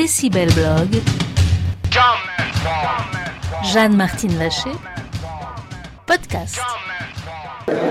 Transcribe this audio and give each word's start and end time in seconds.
Décibel 0.00 0.50
Blog. 0.54 1.02
Jeanne-Martine 3.62 4.34
Vacher. 4.38 4.72
Podcast. 6.06 6.58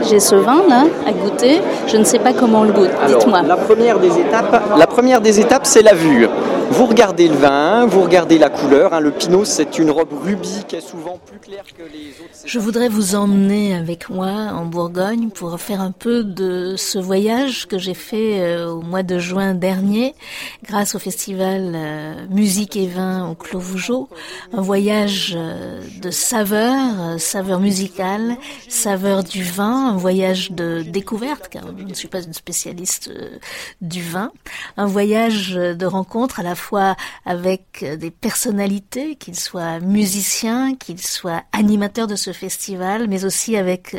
J'ai 0.08 0.20
ce 0.20 0.36
vin 0.36 0.62
là 0.68 0.86
à 1.08 1.12
goûter. 1.12 1.62
Je 1.88 1.98
ne 1.98 2.04
sais 2.04 2.20
pas 2.20 2.34
comment 2.34 2.62
on 2.62 2.64
le 2.64 2.72
goûte. 2.74 2.90
Dites-moi. 3.08 3.42
La 3.44 3.58
première 3.58 4.00
des 4.00 4.18
étapes, 4.20 4.62
la 4.78 4.88
première 4.88 5.22
des 5.22 5.40
étapes, 5.40 5.66
c'est 5.66 5.82
la 5.82 5.94
vue. 5.94 6.28
Vous 6.72 6.86
regardez 6.86 7.28
le 7.28 7.34
vin, 7.36 7.88
vous 7.88 8.02
regardez 8.04 8.38
la 8.38 8.50
couleur. 8.50 8.94
hein. 8.94 9.00
Le 9.00 9.10
Pinot, 9.10 9.44
c'est 9.44 9.80
une 9.80 9.90
robe 9.90 10.14
rubis 10.24 10.64
qui 10.68 10.76
est 10.76 10.82
souvent 10.88 11.18
plus 11.26 11.40
claire 11.40 11.64
que 11.76 11.82
les 11.82 12.10
autres. 12.24 12.30
Je 12.46 12.60
voudrais 12.60 12.90
vous 12.90 13.16
emmener 13.16 13.76
avec 13.76 14.10
moi 14.12 14.30
en 14.54 14.66
Bourgogne 14.66 15.30
pour 15.32 15.60
faire 15.60 15.82
un 15.82 15.90
peu 15.92 16.24
de 16.24 16.76
ce 16.78 17.00
voyage 17.00 17.68
que 17.68 17.80
j'ai 17.80 17.96
fait 17.96 18.40
euh, 18.40 18.70
au 18.72 18.82
mois 18.82 19.02
de 19.02 19.18
juin 19.18 19.56
dernier 19.56 20.14
grâce 20.64 20.94
au 20.94 21.00
festival 21.00 21.74
euh, 21.76 22.14
Musique 22.30 22.76
et 22.78 22.86
Vin 22.86 23.28
au 23.32 23.34
Clos 23.34 23.60
Vougeot. 23.60 24.08
Un 24.56 24.62
voyage 24.62 25.34
euh, 25.36 25.82
de 26.04 26.12
saveurs, 26.12 27.20
saveurs 27.20 27.60
musicales, 27.60 28.36
saveurs 28.68 29.24
du 29.24 29.42
vin, 29.44 29.69
un 29.72 29.98
voyage 29.98 30.52
de 30.52 30.82
découverte 30.82 31.50
car 31.50 31.66
je 31.78 31.84
ne 31.84 31.94
suis 31.94 32.08
pas 32.08 32.22
une 32.22 32.34
spécialiste 32.34 33.10
euh, 33.10 33.38
du 33.82 34.02
vin. 34.02 34.32
Un 34.78 34.86
voyage 34.86 35.56
euh, 35.58 35.74
de 35.74 35.86
rencontre 35.86 36.40
à 36.40 36.44
la 36.44 36.56
fois 36.56 36.96
avec 37.26 37.84
euh, 37.84 37.96
des 37.96 38.12
personnalités, 38.12 39.16
qu'ils 39.16 39.40
soient 39.40 39.80
musiciens, 39.80 40.76
qu'ils 40.76 41.02
soient 41.02 41.44
animateurs 41.52 42.08
de 42.08 42.16
ce 42.16 42.34
festival, 42.34 43.08
mais 43.08 43.26
aussi 43.26 43.58
avec 43.58 43.96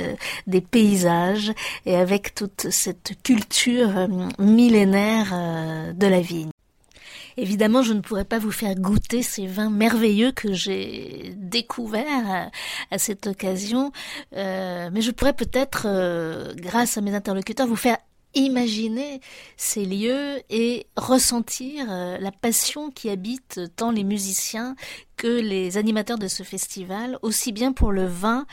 des 0.47 0.61
paysages 0.61 1.53
et 1.87 1.97
avec 1.97 2.35
toute 2.35 2.71
cette 2.71 3.13
culture 3.23 4.09
millénaire 4.39 5.35
de 5.95 6.07
la 6.07 6.21
vigne. 6.21 6.51
Évidemment, 7.41 7.81
je 7.81 7.95
ne 7.95 8.01
pourrais 8.01 8.27
pas 8.27 8.39
vous 8.39 8.53
faire 8.53 8.75
goûter 8.75 9.23
ces 9.23 9.47
vins 9.47 9.71
merveilleux 9.71 10.31
que 10.31 10.53
j'ai 10.53 11.33
découverts 11.37 12.51
à, 12.91 12.99
cette 12.99 13.27
occasion, 13.27 13.93
euh, 14.37 14.91
mais 14.93 15.01
je 15.01 15.11
pourrais 15.11 15.33
peut-être, 15.33 15.85
euh, 15.87 16.53
grâce 16.55 16.99
à 16.99 17.01
mes 17.01 17.15
interlocuteurs, 17.15 17.67
vous 17.67 17.77
faire 17.77 17.97
imaginer 18.35 19.23
ces 19.57 19.87
lieux 19.87 20.43
et 20.51 20.87
ressentir 20.97 21.87
euh, 21.89 22.19
la 22.19 22.31
passion 22.31 22.91
qui 22.91 23.09
habite 23.09 23.59
tant 23.75 23.91
les 23.91 24.05
musiciens 24.05 24.77
que 25.17 25.41
les 25.41 25.79
animateurs 25.79 26.19
de 26.19 26.29
ce 26.29 26.43
festival, 26.43 27.19
aussi 27.23 27.53
bien 27.53 27.73
pour 27.73 27.91
le 27.91 28.05
vin 28.05 28.47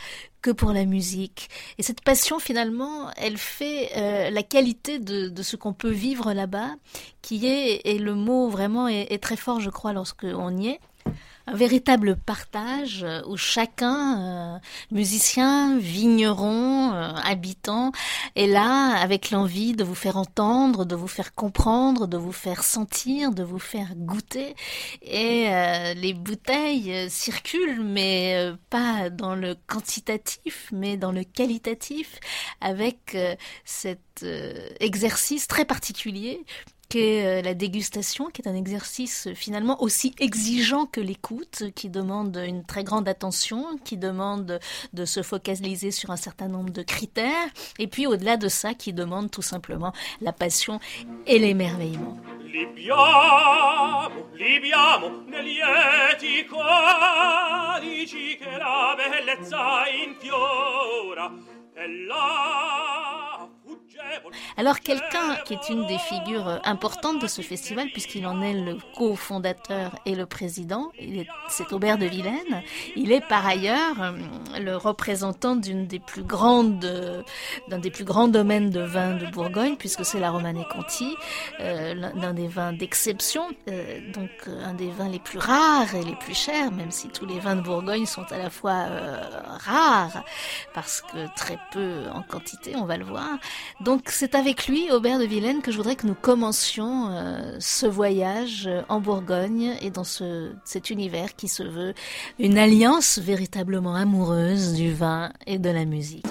que 0.47 0.51
pour 0.53 0.71
la 0.71 0.85
musique. 0.85 1.49
Et 1.77 1.83
cette 1.83 1.99
passion, 1.99 2.39
finalement, 2.39 3.11
elle 3.17 3.37
fait 3.37 3.89
euh, 3.97 4.29
la 4.29 4.43
qualité 4.43 4.97
de, 4.97 5.43
ce 5.43 5.57
qu'on 5.57 5.73
peut 5.73 5.91
vivre 5.91 6.31
là-bas, 6.31 6.75
qui 7.21 7.45
est, 7.45 7.81
et 7.83 7.99
le 7.99 8.15
mot 8.15 8.47
vraiment 8.47 8.87
est, 8.87 9.11
est 9.11 9.21
très 9.21 9.35
fort, 9.35 9.59
je 9.59 9.69
crois, 9.69 9.91
lorsqu'on 9.91 10.55
y 10.57 10.69
est, 10.69 10.79
un 11.47 11.55
véritable 11.55 12.17
partage 12.17 13.03
euh, 13.03 13.21
où 13.25 13.37
chacun, 13.37 14.55
euh, 14.55 14.59
musicien, 14.91 15.77
vigneron, 15.79 16.93
euh, 16.93 17.13
habitant, 17.23 17.93
est 18.35 18.47
là 18.47 18.97
avec 18.97 19.31
l'envie 19.31 19.73
de 19.73 19.85
vous 19.85 19.95
faire 19.95 20.17
entendre, 20.17 20.83
de 20.83 20.95
vous 20.95 21.07
faire 21.07 21.33
comprendre, 21.33 22.05
de 22.05 22.17
vous 22.17 22.33
faire 22.33 22.63
sentir, 22.63 23.31
de 23.31 23.43
vous 23.43 23.59
faire 23.59 23.95
goûter. 23.95 24.55
Et 25.01 25.47
les 25.95 26.13
bouteilles 26.13 27.09
circulent, 27.09 27.81
mais 27.81 28.51
pas 28.69 29.09
dans 29.09 29.35
le 29.35 29.55
quantitatif, 29.67 30.69
mais 30.71 30.97
dans 30.97 31.11
le 31.11 31.23
qualitatif, 31.23 32.19
avec 32.61 33.17
cet 33.63 34.25
exercice 34.79 35.47
très 35.47 35.65
particulier 35.65 36.43
qu'est 36.89 37.25
euh, 37.25 37.41
la 37.41 37.53
dégustation, 37.53 38.25
qui 38.27 38.41
est 38.41 38.47
un 38.47 38.55
exercice 38.55 39.27
euh, 39.27 39.33
finalement 39.33 39.81
aussi 39.81 40.13
exigeant 40.19 40.85
que 40.85 41.01
l'écoute, 41.01 41.63
qui 41.75 41.89
demande 41.89 42.41
une 42.45 42.63
très 42.63 42.83
grande 42.83 43.07
attention, 43.07 43.77
qui 43.83 43.97
demande 43.97 44.59
de 44.93 45.05
se 45.05 45.21
focaliser 45.21 45.91
sur 45.91 46.11
un 46.11 46.17
certain 46.17 46.47
nombre 46.47 46.71
de 46.71 46.81
critères, 46.81 47.49
et 47.79 47.87
puis 47.87 48.07
au-delà 48.07 48.37
de 48.37 48.47
ça, 48.47 48.73
qui 48.73 48.93
demande 48.93 49.31
tout 49.31 49.41
simplement 49.41 49.93
la 50.21 50.33
passion 50.33 50.79
et 51.25 51.39
l'émerveillement. 51.39 52.17
Libiamo, 52.47 54.09
libiamo 54.33 55.25
che 58.37 58.57
la 58.57 58.95
bellezza 58.95 59.83
infiora 59.89 61.31
Alors 64.57 64.79
quelqu'un 64.79 65.35
qui 65.45 65.53
est 65.53 65.69
une 65.69 65.85
des 65.87 65.97
figures 65.97 66.59
importantes 66.63 67.21
de 67.21 67.27
ce 67.27 67.41
festival, 67.41 67.87
puisqu'il 67.91 68.25
en 68.25 68.41
est 68.41 68.53
le 68.53 68.77
cofondateur 68.95 69.95
et 70.05 70.15
le 70.15 70.25
président, 70.25 70.91
c'est 71.49 71.71
Aubert 71.73 71.97
de 71.97 72.05
Vilaine. 72.05 72.63
Il 72.95 73.11
est 73.11 73.25
par 73.27 73.45
ailleurs 73.45 74.01
euh, 74.01 74.59
le 74.59 74.75
représentant 74.75 75.55
d'une 75.55 75.87
des 75.87 75.99
plus 75.99 76.23
grandes, 76.23 77.25
d'un 77.69 77.79
des 77.79 77.91
plus 77.91 78.03
grands 78.03 78.27
domaines 78.27 78.69
de 78.69 78.81
vin 78.81 79.15
de 79.15 79.27
Bourgogne, 79.27 79.75
puisque 79.77 80.05
c'est 80.05 80.19
la 80.19 80.31
Romanée 80.31 80.65
Conti, 80.71 81.15
euh, 81.59 81.93
l'un 81.93 82.33
des 82.33 82.47
vins 82.47 82.73
d'exception, 82.73 83.47
euh, 83.69 83.99
donc 84.11 84.29
euh, 84.47 84.65
un 84.65 84.73
des 84.73 84.89
vins 84.91 85.09
les 85.09 85.19
plus 85.19 85.39
rares 85.39 85.93
et 85.95 86.03
les 86.03 86.15
plus 86.15 86.35
chers, 86.35 86.71
même 86.71 86.91
si 86.91 87.09
tous 87.09 87.25
les 87.25 87.39
vins 87.39 87.55
de 87.55 87.61
Bourgogne 87.61 88.05
sont 88.05 88.25
à 88.31 88.37
la 88.37 88.49
fois 88.49 88.85
rares, 89.59 90.23
parce 90.73 91.01
que 91.01 91.33
très 91.35 91.59
peu 91.71 92.03
en 92.13 92.21
quantité, 92.21 92.75
on 92.75 92.85
va 92.85 92.97
le 92.97 93.05
voir. 93.05 93.37
Donc 93.81 94.03
c'est 94.07 94.33
avec 94.33 94.67
lui, 94.67 94.91
Aubert 94.91 95.19
de 95.19 95.25
Vilaine, 95.25 95.61
que 95.61 95.71
je 95.71 95.77
voudrais 95.77 95.95
que 95.95 96.07
nous 96.07 96.15
commencions 96.15 97.09
euh, 97.09 97.57
ce 97.59 97.85
voyage 97.85 98.65
euh, 98.67 98.81
en 98.89 98.99
Bourgogne 98.99 99.75
et 99.81 99.91
dans 99.91 100.03
ce, 100.03 100.51
cet 100.65 100.89
univers 100.89 101.35
qui 101.35 101.47
se 101.47 101.61
veut 101.61 101.93
une 102.39 102.57
alliance 102.57 103.19
véritablement 103.19 103.93
amoureuse 103.93 104.73
du 104.73 104.91
vin 104.91 105.31
et 105.45 105.59
de 105.59 105.69
la 105.69 105.85
musique. 105.85 106.25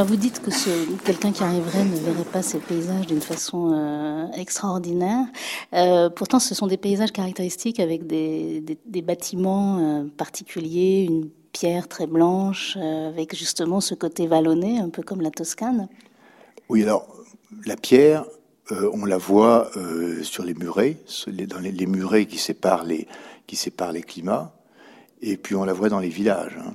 Alors 0.00 0.08
vous 0.08 0.16
dites 0.16 0.40
que 0.40 0.50
quelqu'un 1.04 1.30
qui 1.30 1.42
arriverait 1.42 1.84
ne 1.84 1.94
verrait 1.96 2.24
pas 2.24 2.40
ces 2.40 2.56
paysages 2.56 3.06
d'une 3.06 3.20
façon 3.20 3.74
euh, 3.74 4.32
extraordinaire. 4.32 5.26
Euh, 5.74 6.08
pourtant, 6.08 6.38
ce 6.38 6.54
sont 6.54 6.66
des 6.66 6.78
paysages 6.78 7.12
caractéristiques 7.12 7.78
avec 7.80 8.06
des, 8.06 8.78
bâtiments 9.04 9.78
euh, 9.78 10.04
particuliers, 10.16 11.06
une 11.06 11.28
pierre 11.52 11.86
très 11.86 12.06
blanche, 12.06 12.78
avec 12.78 13.36
justement 13.36 13.82
ce 13.82 13.94
côté 13.94 14.26
vallonné, 14.26 14.78
un 14.78 14.88
peu 14.88 15.02
comme 15.02 15.20
la 15.20 15.30
Toscane. 15.30 15.86
Oui, 16.70 16.82
alors, 16.82 17.06
la 17.66 17.76
pierre, 17.76 18.24
on 18.70 19.04
la 19.04 19.18
voit 19.18 19.70
sur 20.22 20.44
les 20.44 20.54
murets, 20.54 20.96
dans 21.46 21.58
les, 21.58 21.72
les 21.72 21.86
murets 21.86 22.24
qui 22.24 22.38
séparent 22.38 22.84
les, 22.84 23.06
qui 23.46 23.56
séparent 23.56 23.92
les 23.92 24.02
climats, 24.02 24.54
et 25.20 25.36
puis 25.36 25.56
on 25.56 25.64
la 25.64 25.74
voit 25.74 25.90
dans 25.90 26.00
les 26.00 26.08
villages. 26.08 26.56
hein. 26.58 26.72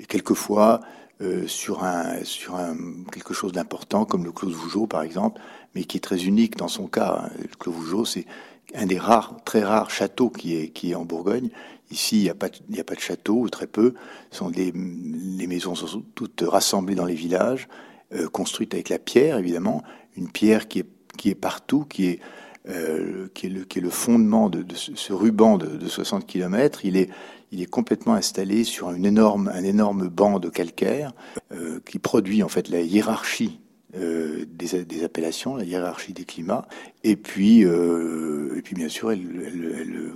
Et 0.00 0.06
quelquefois, 0.06 0.80
euh, 1.22 1.46
sur, 1.46 1.84
un, 1.84 2.24
sur 2.24 2.56
un, 2.56 2.76
quelque 3.12 3.32
chose 3.32 3.52
d'important, 3.52 4.04
comme 4.04 4.24
le 4.24 4.32
Clos 4.32 4.48
de 4.48 4.54
Vougeot, 4.54 4.86
par 4.86 5.02
exemple, 5.02 5.40
mais 5.74 5.84
qui 5.84 5.96
est 5.96 6.00
très 6.00 6.24
unique 6.24 6.56
dans 6.56 6.68
son 6.68 6.86
cas. 6.88 7.24
hein. 7.24 7.30
Le 7.40 7.48
Clos 7.58 7.72
de 7.72 7.76
Vougeot, 7.76 8.04
c'est 8.04 8.26
un 8.74 8.86
des 8.86 8.98
rares, 8.98 9.36
très 9.44 9.62
rares 9.62 9.90
châteaux 9.90 10.30
qui 10.30 10.56
est, 10.56 10.68
qui 10.68 10.90
est 10.90 10.94
en 10.94 11.04
Bourgogne. 11.04 11.50
Ici, 11.90 12.18
il 12.18 12.22
n'y 12.22 12.30
a, 12.30 12.34
pas 12.34 12.46
a 12.46 12.84
pas 12.84 12.94
de 12.94 13.00
château, 13.00 13.34
ou 13.34 13.48
très 13.50 13.66
peu. 13.66 13.94
Sont 14.30 14.50
des, 14.50 14.72
les 14.72 15.46
maisons 15.46 15.74
sont 15.74 16.02
toutes 16.14 16.42
rassemblées 16.46 16.94
dans 16.94 17.04
les 17.04 17.14
villages, 17.14 17.68
euh, 18.14 18.28
construites 18.28 18.74
avec 18.74 18.88
la 18.88 18.98
pierre, 18.98 19.38
évidemment. 19.38 19.82
Une 20.16 20.30
pierre 20.30 20.68
qui 20.68 20.80
est, 20.80 20.88
qui 21.18 21.28
est 21.30 21.34
partout, 21.34 21.84
qui 21.84 22.06
est, 22.06 22.20
euh, 22.68 23.28
qui 23.34 23.46
est, 23.46 23.80
le, 23.80 23.90
fondement 23.90 24.48
de, 24.48 24.64
ce 24.74 25.12
ruban 25.12 25.58
de, 25.58 25.66
de 25.66 25.88
60 25.88 26.26
km. 26.26 26.84
Il 26.84 26.96
est, 26.96 27.10
il 27.52 27.60
est 27.60 27.66
complètement 27.66 28.14
installé 28.14 28.64
sur 28.64 28.90
une 28.90 29.04
énorme, 29.04 29.52
un 29.54 29.62
énorme 29.62 30.08
banc 30.08 30.40
de 30.40 30.48
calcaire 30.48 31.12
euh, 31.52 31.80
qui 31.84 31.98
produit 31.98 32.42
en 32.42 32.48
fait 32.48 32.68
la 32.70 32.80
hiérarchie 32.80 33.60
euh, 33.94 34.46
des, 34.48 35.04
appellations, 35.04 35.54
la 35.56 35.64
hiérarchie 35.64 36.14
des 36.14 36.24
climats. 36.24 36.66
Et 37.04 37.14
puis, 37.14 37.64
euh, 37.64 38.56
et 38.56 38.62
puis 38.62 38.74
bien 38.74 38.88
sûr, 38.88 39.12
elle, 39.12 39.20
elle, 39.46 40.12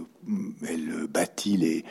elle, 0.67 1.07
bâtit 1.09 1.59
les, 1.59 1.85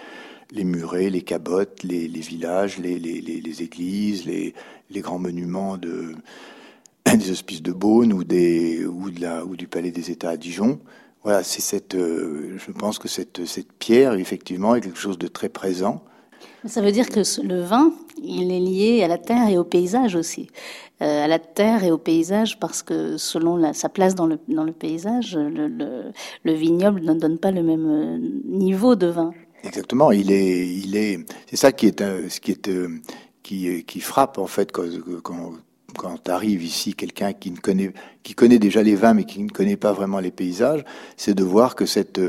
les 0.52 0.64
murets, 0.64 1.12
les 1.12 1.22
cabottes, 1.22 1.84
les, 1.84 2.08
villages, 2.08 2.80
les, 2.80 2.98
les, 2.98 3.62
églises, 3.62 4.26
les, 4.26 4.56
les 4.90 5.02
grands 5.02 5.20
monuments 5.20 5.78
de, 5.78 6.16
des 7.06 7.30
hospices 7.30 7.62
de 7.62 7.72
Beaune 7.72 8.14
ou, 8.14 8.24
des, 8.24 8.84
ou, 8.84 9.12
de 9.12 9.22
la, 9.22 9.46
ou 9.46 9.56
du 9.56 9.68
Palais 9.68 9.92
des 9.92 10.10
États 10.10 10.32
à 10.32 10.38
Dijon. 10.38 10.80
Voilà, 11.26 11.44
c'est 11.44 11.62
cette, 11.62 11.96
euh, 11.96 12.56
je 12.58 12.72
pense 12.72 13.00
que 13.00 13.08
cette, 13.08 13.46
cette 13.46 13.74
pierre, 13.74 14.14
effectivement, 14.14 14.76
est 14.76 14.82
quelque 14.82 15.00
chose 15.00 15.18
de 15.18 15.28
très 15.28 15.50
présent. 15.50 16.04
Ça 16.66 16.82
veut 16.82 16.92
dire 16.92 17.10
que 17.10 17.22
le 17.42 17.62
vin, 17.62 17.92
il 18.24 18.52
est 18.52 18.60
lié 18.60 19.04
à 19.04 19.08
la 19.08 19.18
terre 19.18 19.50
et 19.50 19.58
au 19.58 19.64
paysage 19.64 20.16
aussi. 20.16 20.48
Euh, 21.02 21.26
à 21.26 21.28
la 21.28 21.40
terre 21.40 21.84
et 21.84 21.92
au 21.92 21.98
paysage 21.98 22.60
parce 22.60 22.84
que 22.84 23.18
selon 23.18 23.58
la- 23.58 23.74
sa 23.74 23.90
place 23.90 24.14
dans 24.16 24.28
le, 24.28 24.38
dans 24.48 24.64
le 24.64 24.72
paysage, 24.72 25.36
le, 25.36 25.68
le- 25.68 26.12
le 26.44 26.54
vignoble 26.54 27.02
ne 27.02 27.14
donne 27.16 27.38
pas 27.40 27.52
le 27.52 27.64
même 27.64 27.88
euh, 27.90 28.18
niveau 28.48 28.96
de 28.96 29.08
vin. 29.08 29.32
Exactement. 29.64 30.12
Il 30.12 30.32
est, 30.32 30.68
il 30.68 30.96
est, 30.96 31.26
c'est 31.50 31.56
ça 31.58 31.72
qui 31.72 31.88
est, 31.88 32.00
ce 32.30 32.40
qui 32.40 32.52
est, 32.52 32.70
qui, 33.44 33.84
qui 33.84 34.00
frappe 34.00 34.38
en 34.38 34.48
fait 34.48 34.72
quand, 34.72 34.86
quand, 35.24 35.54
quand 35.98 36.30
arrive 36.30 36.64
ici 36.64 36.94
quelqu'un 36.94 37.34
qui 37.34 37.52
ne 37.52 37.58
connaît, 37.58 37.94
qui 38.24 38.36
connaît 38.36 38.60
déjà 38.60 38.84
les 38.84 38.96
vins 38.96 39.14
mais 39.14 39.26
qui 39.26 39.42
ne 39.42 39.50
connaît 39.50 39.78
pas 39.78 39.94
vraiment 39.94 40.20
les 40.20 40.32
paysages, 40.32 40.84
c'est 41.18 41.34
de 41.34 41.44
voir 41.44 41.76
que 41.76 41.86
cette, 41.86 42.22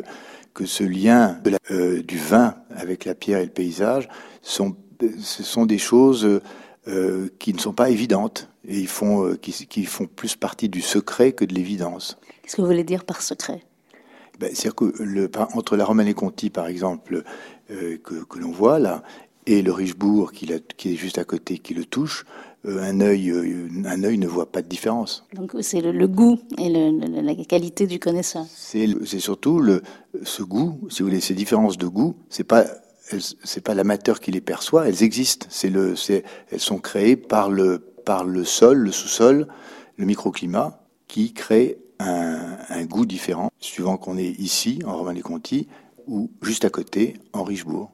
que 0.55 0.67
ce 0.67 0.85
lien 0.85 1.39
de 1.45 1.51
la, 1.51 1.59
euh, 1.71 2.03
du 2.03 2.19
vin 2.19 2.55
avec 2.75 3.05
la 3.05 3.15
pierre 3.15 3.41
et 3.41 3.45
le 3.45 3.51
paysage 3.51 4.09
sont, 4.43 4.77
ce 5.21 5.43
sont 5.43 5.67
des 5.67 5.79
choses 5.79 6.41
euh, 6.89 7.29
qui 7.39 7.53
ne 7.53 7.59
sont 7.59 7.73
pas 7.73 7.91
évidentes 7.91 8.49
et 8.67 8.79
ils 8.79 8.89
font, 8.89 9.27
euh, 9.27 9.37
qui, 9.37 9.53
qui, 9.67 9.85
font 9.85 10.07
plus 10.07 10.37
partie 10.37 10.69
du 10.69 10.81
secret 10.81 11.33
que 11.33 11.45
de 11.45 11.55
l'évidence. 11.55 12.19
Qu'est-ce 12.43 12.57
que 12.57 12.63
vous 12.63 12.69
voulez 12.69 12.85
dire 12.85 13.05
par 13.05 13.23
secret? 13.23 13.63
Ben, 14.39 14.51
C'est-à-dire 14.53 14.75
que 14.75 14.93
le, 15.03 15.31
entre 15.55 15.77
la 15.77 15.85
Romanée 15.85 16.15
Conti, 16.15 16.51
par 16.51 16.67
exemple, 16.67 17.23
euh, 17.71 17.99
que, 18.05 18.25
que 18.25 18.39
l'on 18.39 18.51
voit 18.51 18.79
là, 18.79 19.03
et 19.47 19.63
le 19.63 19.73
Richebourg 19.73 20.33
qui, 20.33 20.51
qui, 20.77 20.93
est 20.93 20.97
juste 20.97 21.19
à 21.19 21.25
côté, 21.25 21.59
qui 21.59 21.75
le 21.75 21.85
touche, 21.85 22.25
euh, 22.25 22.46
un 22.67 23.01
œil, 23.01 23.31
euh, 23.31 23.69
un 23.85 24.03
œil 24.05 24.19
ne 24.19 24.27
voit 24.27 24.51
pas 24.51 24.63
de 24.63 24.69
différence. 24.69 25.25
Donc 25.35 25.55
c'est 25.61 25.81
le, 25.81 26.09
goût 26.09 26.39
et 26.59 26.69
le, 26.69 27.23
la 27.23 27.35
qualité 27.45 27.87
du 27.87 27.99
connaisseur. 27.99 28.45
C'est 28.49 28.89
surtout 29.19 29.61
le, 29.61 29.83
ce 30.25 30.43
goût, 30.43 30.79
si 30.91 31.03
vous 31.03 31.09
voulez, 31.09 31.21
ces 31.21 31.35
différences 31.35 31.79
de 31.79 31.87
goût, 31.87 32.17
c'est 32.29 32.45
pas 32.45 32.65
c'est 33.45 33.61
pas 33.61 33.75
l'amateur 33.75 34.19
qui 34.19 34.33
les 34.33 34.41
perçoit, 34.41 34.89
elles 34.89 35.05
existent. 35.05 35.47
C'est 35.49 35.71
le, 35.71 35.95
elles 36.51 36.61
sont 36.61 36.79
créées 36.79 37.17
par 37.17 37.51
le, 37.51 37.79
par 38.05 38.25
le 38.25 38.45
sol, 38.45 38.79
le 38.79 38.91
sous-sol, 38.91 39.47
le 39.97 40.05
microclimat, 40.07 40.83
qui 41.07 41.33
crée 41.33 41.79
un, 42.01 42.57
un 42.69 42.85
goût 42.85 43.07
différent, 43.07 43.51
suivant 43.61 43.97
qu'on 43.97 44.19
est 44.19 44.31
ici, 44.41 44.81
en 44.85 44.97
Romanée-Conti, 44.97 45.69
ou 46.09 46.31
juste 46.43 46.65
à 46.65 46.71
côté, 46.71 47.15
en 47.33 47.45
Richebourg. 47.45 47.93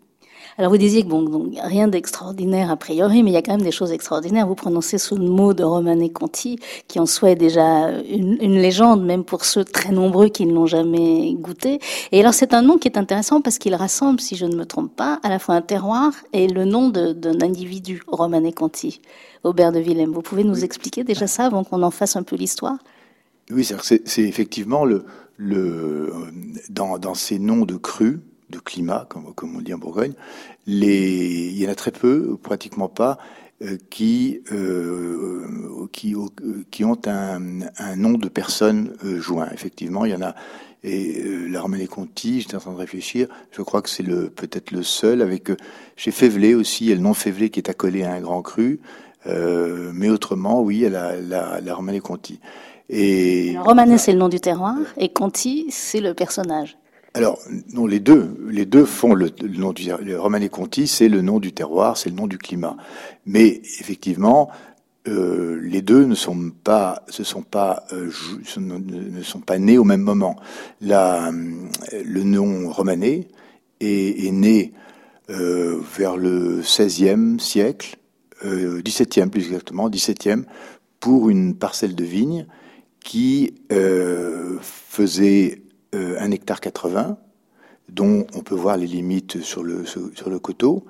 Alors 0.58 0.70
vous 0.70 0.78
disiez 0.78 1.02
que 1.02 1.08
bon, 1.08 1.22
donc, 1.22 1.54
rien 1.62 1.88
d'extraordinaire 1.88 2.70
a 2.70 2.76
priori, 2.76 3.22
mais 3.22 3.30
il 3.30 3.34
y 3.34 3.36
a 3.36 3.42
quand 3.42 3.52
même 3.52 3.62
des 3.62 3.72
choses 3.72 3.92
extraordinaires. 3.92 4.46
Vous 4.46 4.54
prononcez 4.54 4.98
ce 4.98 5.14
mot 5.14 5.54
de 5.54 5.64
Romané 5.64 6.10
Conti, 6.10 6.58
qui 6.88 7.00
en 7.00 7.06
soi 7.06 7.30
est 7.30 7.36
déjà 7.36 7.90
une, 8.02 8.36
une, 8.40 8.58
légende, 8.58 9.04
même 9.04 9.24
pour 9.24 9.44
ceux 9.44 9.64
très 9.64 9.92
nombreux 9.92 10.28
qui 10.28 10.44
ne 10.44 10.52
l'ont 10.52 10.66
jamais 10.66 11.34
goûté. 11.34 11.80
Et 12.12 12.20
alors 12.20 12.34
c'est 12.34 12.52
un 12.52 12.62
nom 12.62 12.76
qui 12.76 12.88
est 12.88 12.98
intéressant 12.98 13.40
parce 13.40 13.58
qu'il 13.58 13.74
rassemble, 13.74 14.20
si 14.20 14.36
je 14.36 14.44
ne 14.44 14.54
me 14.54 14.66
trompe 14.66 14.94
pas, 14.94 15.20
à 15.22 15.30
la 15.30 15.38
fois 15.38 15.54
un 15.54 15.62
terroir 15.62 16.12
et 16.32 16.48
le 16.48 16.64
nom 16.64 16.90
d'un 16.90 17.40
individu, 17.40 18.02
Romané 18.06 18.52
Conti, 18.52 19.00
Aubert 19.44 19.72
de 19.72 19.80
Willem. 19.80 20.12
Vous 20.12 20.22
pouvez 20.22 20.44
nous 20.44 20.64
expliquer 20.64 21.02
déjà 21.02 21.26
ça 21.26 21.46
avant 21.46 21.64
qu'on 21.64 21.82
en 21.82 21.90
fasse 21.90 22.16
un 22.16 22.22
peu 22.22 22.36
l'histoire? 22.36 22.76
Oui, 23.50 23.68
c'est 23.82 24.22
effectivement 24.22 24.84
le, 24.84 25.04
le 25.36 26.12
dans, 26.68 26.98
dans 26.98 27.14
ces 27.14 27.38
noms 27.38 27.64
de 27.64 27.76
crus 27.76 28.20
de 28.52 28.58
climat, 28.60 29.06
comme, 29.08 29.56
on 29.56 29.60
dit 29.60 29.74
en 29.74 29.78
Bourgogne, 29.78 30.12
il 30.66 31.58
y 31.58 31.66
en 31.66 31.70
a 31.70 31.74
très 31.74 31.90
peu, 31.90 32.36
pratiquement 32.40 32.88
pas, 32.88 33.18
euh, 33.62 33.78
qui, 33.90 34.40
euh, 34.52 35.86
qui, 35.92 36.84
ont 36.84 36.98
un, 37.06 37.96
nom 37.96 38.12
de 38.12 38.28
personne 38.28 38.96
euh, 39.04 39.20
joint. 39.20 39.48
Effectivement, 39.52 40.04
il 40.04 40.12
y 40.12 40.14
en 40.14 40.22
a. 40.22 40.34
Et 40.82 41.20
euh, 41.20 41.46
la 41.48 41.60
Romanée 41.60 41.86
Conti, 41.86 42.40
j'étais 42.40 42.56
en 42.56 42.60
train 42.60 42.72
de 42.72 42.78
réfléchir, 42.78 43.28
je 43.52 43.62
crois 43.62 43.82
que 43.82 43.88
c'est 43.88 44.02
le 44.02 44.30
peut-être 44.30 44.72
le 44.72 44.82
seul, 44.82 45.22
avec 45.22 45.50
chez 45.94 46.10
Févelé 46.10 46.54
aussi, 46.54 46.86
il 46.86 46.88
y 46.88 46.92
a 46.92 46.96
le 46.96 47.00
nom 47.00 47.14
Févelé 47.14 47.50
qui 47.50 47.60
est 47.60 47.70
accolé 47.70 48.02
à 48.02 48.12
un 48.14 48.20
grand 48.20 48.42
cru, 48.42 48.80
mais 49.24 50.08
autrement, 50.08 50.60
oui, 50.60 50.80
la, 50.90 51.20
la, 51.20 52.00
Conti. 52.02 52.40
Et... 52.88 53.54
C'est 53.96 54.12
le 54.12 54.18
nom 54.18 54.28
du 54.28 54.40
terroir, 54.40 54.76
et 54.96 55.08
Conti, 55.08 55.66
c'est 55.70 56.00
le 56.00 56.14
personnage. 56.14 56.76
Alors, 57.14 57.40
non, 57.74 57.86
les 57.86 58.00
deux, 58.00 58.38
les 58.48 58.64
deux 58.64 58.86
font 58.86 59.12
le, 59.12 59.30
nom 59.46 59.72
du 59.72 59.90
le 60.02 60.18
Romanée 60.18 60.48
Conti, 60.48 60.86
c'est 60.86 61.08
le 61.08 61.20
nom 61.20 61.40
du 61.40 61.52
terroir, 61.52 61.98
c'est 61.98 62.08
le 62.08 62.16
nom 62.16 62.26
du 62.26 62.38
climat. 62.38 62.76
Mais 63.26 63.60
effectivement, 63.80 64.50
euh, 65.08 65.60
les 65.62 65.82
deux 65.82 66.04
ne 66.04 66.14
sont 66.14 66.50
pas, 66.64 67.02
se 67.08 67.24
sont 67.24 67.42
pas, 67.42 67.84
euh, 67.92 68.10
ne 68.56 69.22
sont 69.22 69.40
pas 69.40 69.58
nés 69.58 69.76
au 69.76 69.84
même 69.84 70.00
moment. 70.00 70.36
La, 70.80 71.30
le 71.30 72.22
nom 72.22 72.70
romané 72.70 73.28
est, 73.80 74.32
né 74.32 74.72
euh, 75.28 75.80
vers 75.98 76.16
le 76.16 76.60
XVIe 76.60 77.38
siècle, 77.40 77.96
XVIIe 78.44 79.28
plus 79.28 79.46
exactement, 79.46 79.90
XVIIe, 79.90 80.44
pour 80.98 81.28
une 81.28 81.56
parcelle 81.56 81.94
de 81.94 82.04
vigne 82.04 82.46
qui 83.04 83.54
faisait 84.60 85.61
euh, 85.94 86.16
un 86.18 86.30
hectare 86.30 86.60
80, 86.60 87.18
dont 87.88 88.26
on 88.34 88.40
peut 88.40 88.54
voir 88.54 88.76
les 88.76 88.86
limites 88.86 89.40
sur 89.42 89.62
le, 89.62 89.84
sur 89.84 90.30
le 90.30 90.38
coteau, 90.38 90.84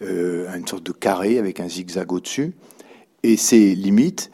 euh, 0.00 0.46
une 0.54 0.66
sorte 0.66 0.84
de 0.84 0.92
carré 0.92 1.38
avec 1.38 1.58
un 1.58 1.68
zigzag 1.68 2.12
au-dessus. 2.12 2.54
Et 3.24 3.36
ces 3.36 3.74
limites 3.74 4.30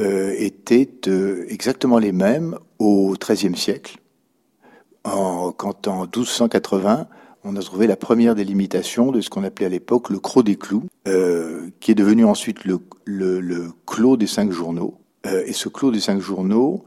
euh, 0.00 0.32
étaient 0.36 0.88
euh, 1.08 1.44
exactement 1.48 1.98
les 1.98 2.12
mêmes 2.12 2.56
au 2.78 3.14
XIIIe 3.20 3.56
siècle, 3.56 3.98
en, 5.02 5.50
quand 5.50 5.88
en 5.88 6.02
1280, 6.02 7.08
on 7.42 7.56
a 7.56 7.60
trouvé 7.60 7.88
la 7.88 7.96
première 7.96 8.36
délimitation 8.36 9.10
de 9.10 9.20
ce 9.20 9.28
qu'on 9.30 9.42
appelait 9.42 9.66
à 9.66 9.70
l'époque 9.70 10.10
le 10.10 10.20
Croc 10.20 10.44
des 10.44 10.56
Clous, 10.56 10.84
qui 11.80 11.90
est 11.90 11.94
devenu 11.94 12.24
ensuite 12.24 12.64
le, 12.64 12.80
le, 13.04 13.40
le 13.40 13.70
Clos 13.86 14.16
des 14.16 14.26
cinq 14.26 14.52
journaux. 14.52 14.98
Et 15.24 15.52
ce 15.52 15.68
Clos 15.68 15.90
des 15.90 16.00
cinq 16.00 16.20
journaux 16.20 16.84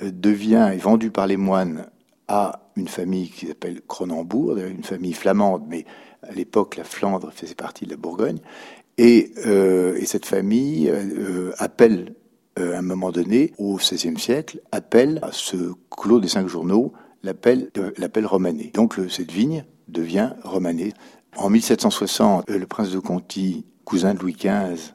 devient, 0.00 0.70
est 0.72 0.78
vendu 0.78 1.10
par 1.10 1.26
les 1.26 1.36
moines 1.36 1.86
à 2.28 2.70
une 2.76 2.88
famille 2.88 3.28
qui 3.28 3.46
s'appelle 3.46 3.80
Cronenbourg, 3.86 4.56
une 4.56 4.84
famille 4.84 5.12
flamande, 5.12 5.64
mais 5.68 5.84
à 6.22 6.32
l'époque 6.32 6.76
la 6.76 6.84
Flandre 6.84 7.32
faisait 7.32 7.54
partie 7.54 7.84
de 7.84 7.90
la 7.90 7.96
Bourgogne, 7.96 8.38
et, 8.96 9.32
euh, 9.46 9.96
et 9.96 10.06
cette 10.06 10.26
famille 10.26 10.88
euh, 10.88 11.52
appelle 11.58 12.14
euh, 12.58 12.74
à 12.74 12.78
un 12.78 12.82
moment 12.82 13.10
donné, 13.10 13.52
au 13.58 13.76
XVIe 13.76 14.18
siècle, 14.18 14.60
appelle 14.70 15.18
à 15.22 15.32
ce 15.32 15.72
clos 15.90 16.20
des 16.20 16.28
cinq 16.28 16.46
journaux, 16.46 16.92
l'appel 17.24 17.70
l'appel 17.98 18.26
romané. 18.26 18.70
Donc 18.74 18.96
cette 19.08 19.32
vigne 19.32 19.64
devient 19.88 20.30
romanée. 20.44 20.92
En 21.36 21.50
1760, 21.50 22.48
euh, 22.48 22.58
le 22.58 22.66
prince 22.66 22.90
de 22.90 23.00
Conti, 23.00 23.64
cousin 23.84 24.14
de 24.14 24.20
Louis 24.20 24.36
XV, 24.38 24.94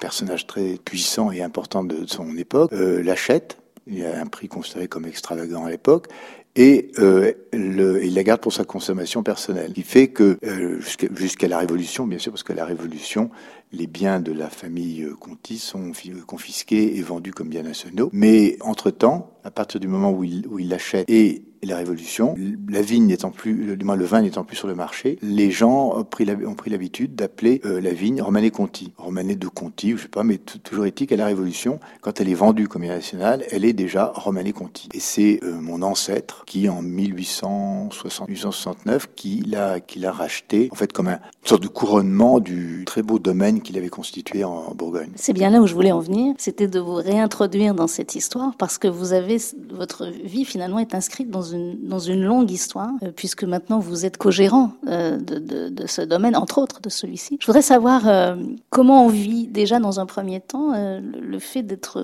personnage 0.00 0.46
très 0.46 0.76
puissant 0.82 1.30
et 1.30 1.42
important 1.42 1.84
de, 1.84 2.06
son 2.06 2.36
époque, 2.38 2.72
l'achète. 2.72 3.58
Il 3.86 3.98
y 3.98 4.04
a 4.04 4.18
un 4.18 4.26
prix 4.26 4.48
considéré 4.48 4.88
comme 4.88 5.04
extravagant 5.04 5.66
à 5.66 5.70
l'époque 5.70 6.08
et 6.56 6.92
euh, 6.98 7.32
le, 7.52 8.04
il 8.04 8.14
la 8.14 8.22
garde 8.22 8.40
pour 8.40 8.52
sa 8.52 8.64
consommation 8.64 9.22
personnelle. 9.22 9.72
Il 9.76 9.82
fait 9.82 10.08
que 10.08 10.38
euh, 10.44 10.80
jusqu'à 11.16 11.48
la 11.48 11.58
Révolution, 11.58 12.06
bien 12.06 12.18
sûr, 12.18 12.30
parce 12.30 12.44
que 12.44 12.52
la 12.52 12.64
Révolution, 12.64 13.30
les 13.72 13.88
biens 13.88 14.20
de 14.20 14.32
la 14.32 14.48
famille 14.48 15.02
euh, 15.02 15.14
Conti 15.18 15.58
sont 15.58 15.92
confisqués 16.26 16.96
et 16.96 17.02
vendus 17.02 17.32
comme 17.32 17.48
biens 17.48 17.64
nationaux. 17.64 18.08
Mais 18.12 18.56
entre-temps, 18.60 19.32
à 19.42 19.50
partir 19.50 19.80
du 19.80 19.88
moment 19.88 20.12
où 20.12 20.22
il, 20.22 20.46
où 20.46 20.60
il 20.60 20.68
l'achète 20.68 21.08
et 21.10 21.42
la 21.64 21.76
Révolution, 21.76 22.34
la 22.68 22.82
vigne 22.82 23.06
n'étant 23.06 23.30
plus, 23.30 23.76
du 23.76 23.84
moins 23.84 23.96
le 23.96 24.04
vin 24.04 24.22
n'étant 24.22 24.44
plus 24.44 24.56
sur 24.56 24.68
le 24.68 24.74
marché, 24.74 25.18
les 25.22 25.50
gens 25.50 25.98
ont 25.98 26.04
pris 26.04 26.24
l'habitude 26.24 27.14
d'appeler 27.14 27.60
euh, 27.64 27.80
la 27.80 27.92
vigne 27.92 28.22
Romanée 28.22 28.50
Conti, 28.50 28.92
Romanée 28.96 29.36
de 29.36 29.48
Conti, 29.48 29.92
je 29.96 30.02
sais 30.02 30.08
pas, 30.08 30.22
mais 30.22 30.38
toujours 30.38 30.86
éthique 30.86 31.12
à 31.12 31.16
la 31.16 31.26
Révolution, 31.26 31.80
quand 32.00 32.20
elle 32.20 32.28
est 32.28 32.34
vendue 32.34 32.68
comme 32.68 32.84
nationale, 32.88 33.44
elle 33.50 33.64
est 33.64 33.72
déjà 33.72 34.12
Romanée 34.14 34.52
Conti. 34.52 34.88
Et 34.94 35.00
c'est 35.00 35.40
euh, 35.42 35.60
mon 35.60 35.82
ancêtre 35.82 36.44
qui, 36.46 36.68
en 36.68 36.82
1869, 36.82 39.08
qui 39.14 39.42
l'a 39.46 39.80
qui 39.80 40.04
racheté, 40.06 40.68
en 40.70 40.74
fait, 40.74 40.92
comme 40.92 41.08
un, 41.08 41.14
une 41.14 41.48
sorte 41.48 41.62
de 41.62 41.68
couronnement 41.68 42.40
du 42.40 42.84
très 42.84 43.02
beau 43.02 43.18
domaine 43.18 43.62
qu'il 43.62 43.78
avait 43.78 43.88
constitué 43.88 44.44
en, 44.44 44.50
en 44.50 44.74
Bourgogne. 44.74 45.12
C'est 45.16 45.32
bien 45.32 45.50
là 45.50 45.60
où 45.60 45.66
je 45.66 45.74
voulais 45.74 45.92
en 45.92 46.00
venir, 46.00 46.34
c'était 46.38 46.68
de 46.68 46.78
vous 46.78 46.94
réintroduire 46.94 47.74
dans 47.74 47.86
cette 47.86 48.14
histoire, 48.14 48.54
parce 48.58 48.78
que 48.78 48.88
vous 48.88 49.12
avez 49.12 49.38
votre 49.70 50.06
vie 50.06 50.44
finalement 50.44 50.78
est 50.78 50.94
inscrite 50.94 51.30
dans 51.30 51.42
une, 51.42 51.53
dans 51.82 51.98
une 51.98 52.22
longue 52.22 52.50
histoire, 52.50 52.90
euh, 53.02 53.10
puisque 53.14 53.44
maintenant 53.44 53.78
vous 53.78 54.06
êtes 54.06 54.16
co-gérant 54.16 54.72
euh, 54.86 55.18
de, 55.18 55.86
ce 55.86 56.02
domaine, 56.02 56.36
entre 56.36 56.58
autres 56.58 56.80
de 56.80 56.88
celui-ci. 56.88 57.38
Je 57.40 57.46
voudrais 57.46 57.62
savoir 57.62 58.08
euh, 58.08 58.36
comment 58.70 59.06
on 59.06 59.08
vit 59.08 59.46
déjà 59.46 59.78
dans 59.80 60.00
un 60.00 60.06
premier 60.06 60.40
temps 60.40 60.72
le, 60.74 61.38
fait 61.38 61.62
d'être 61.62 62.00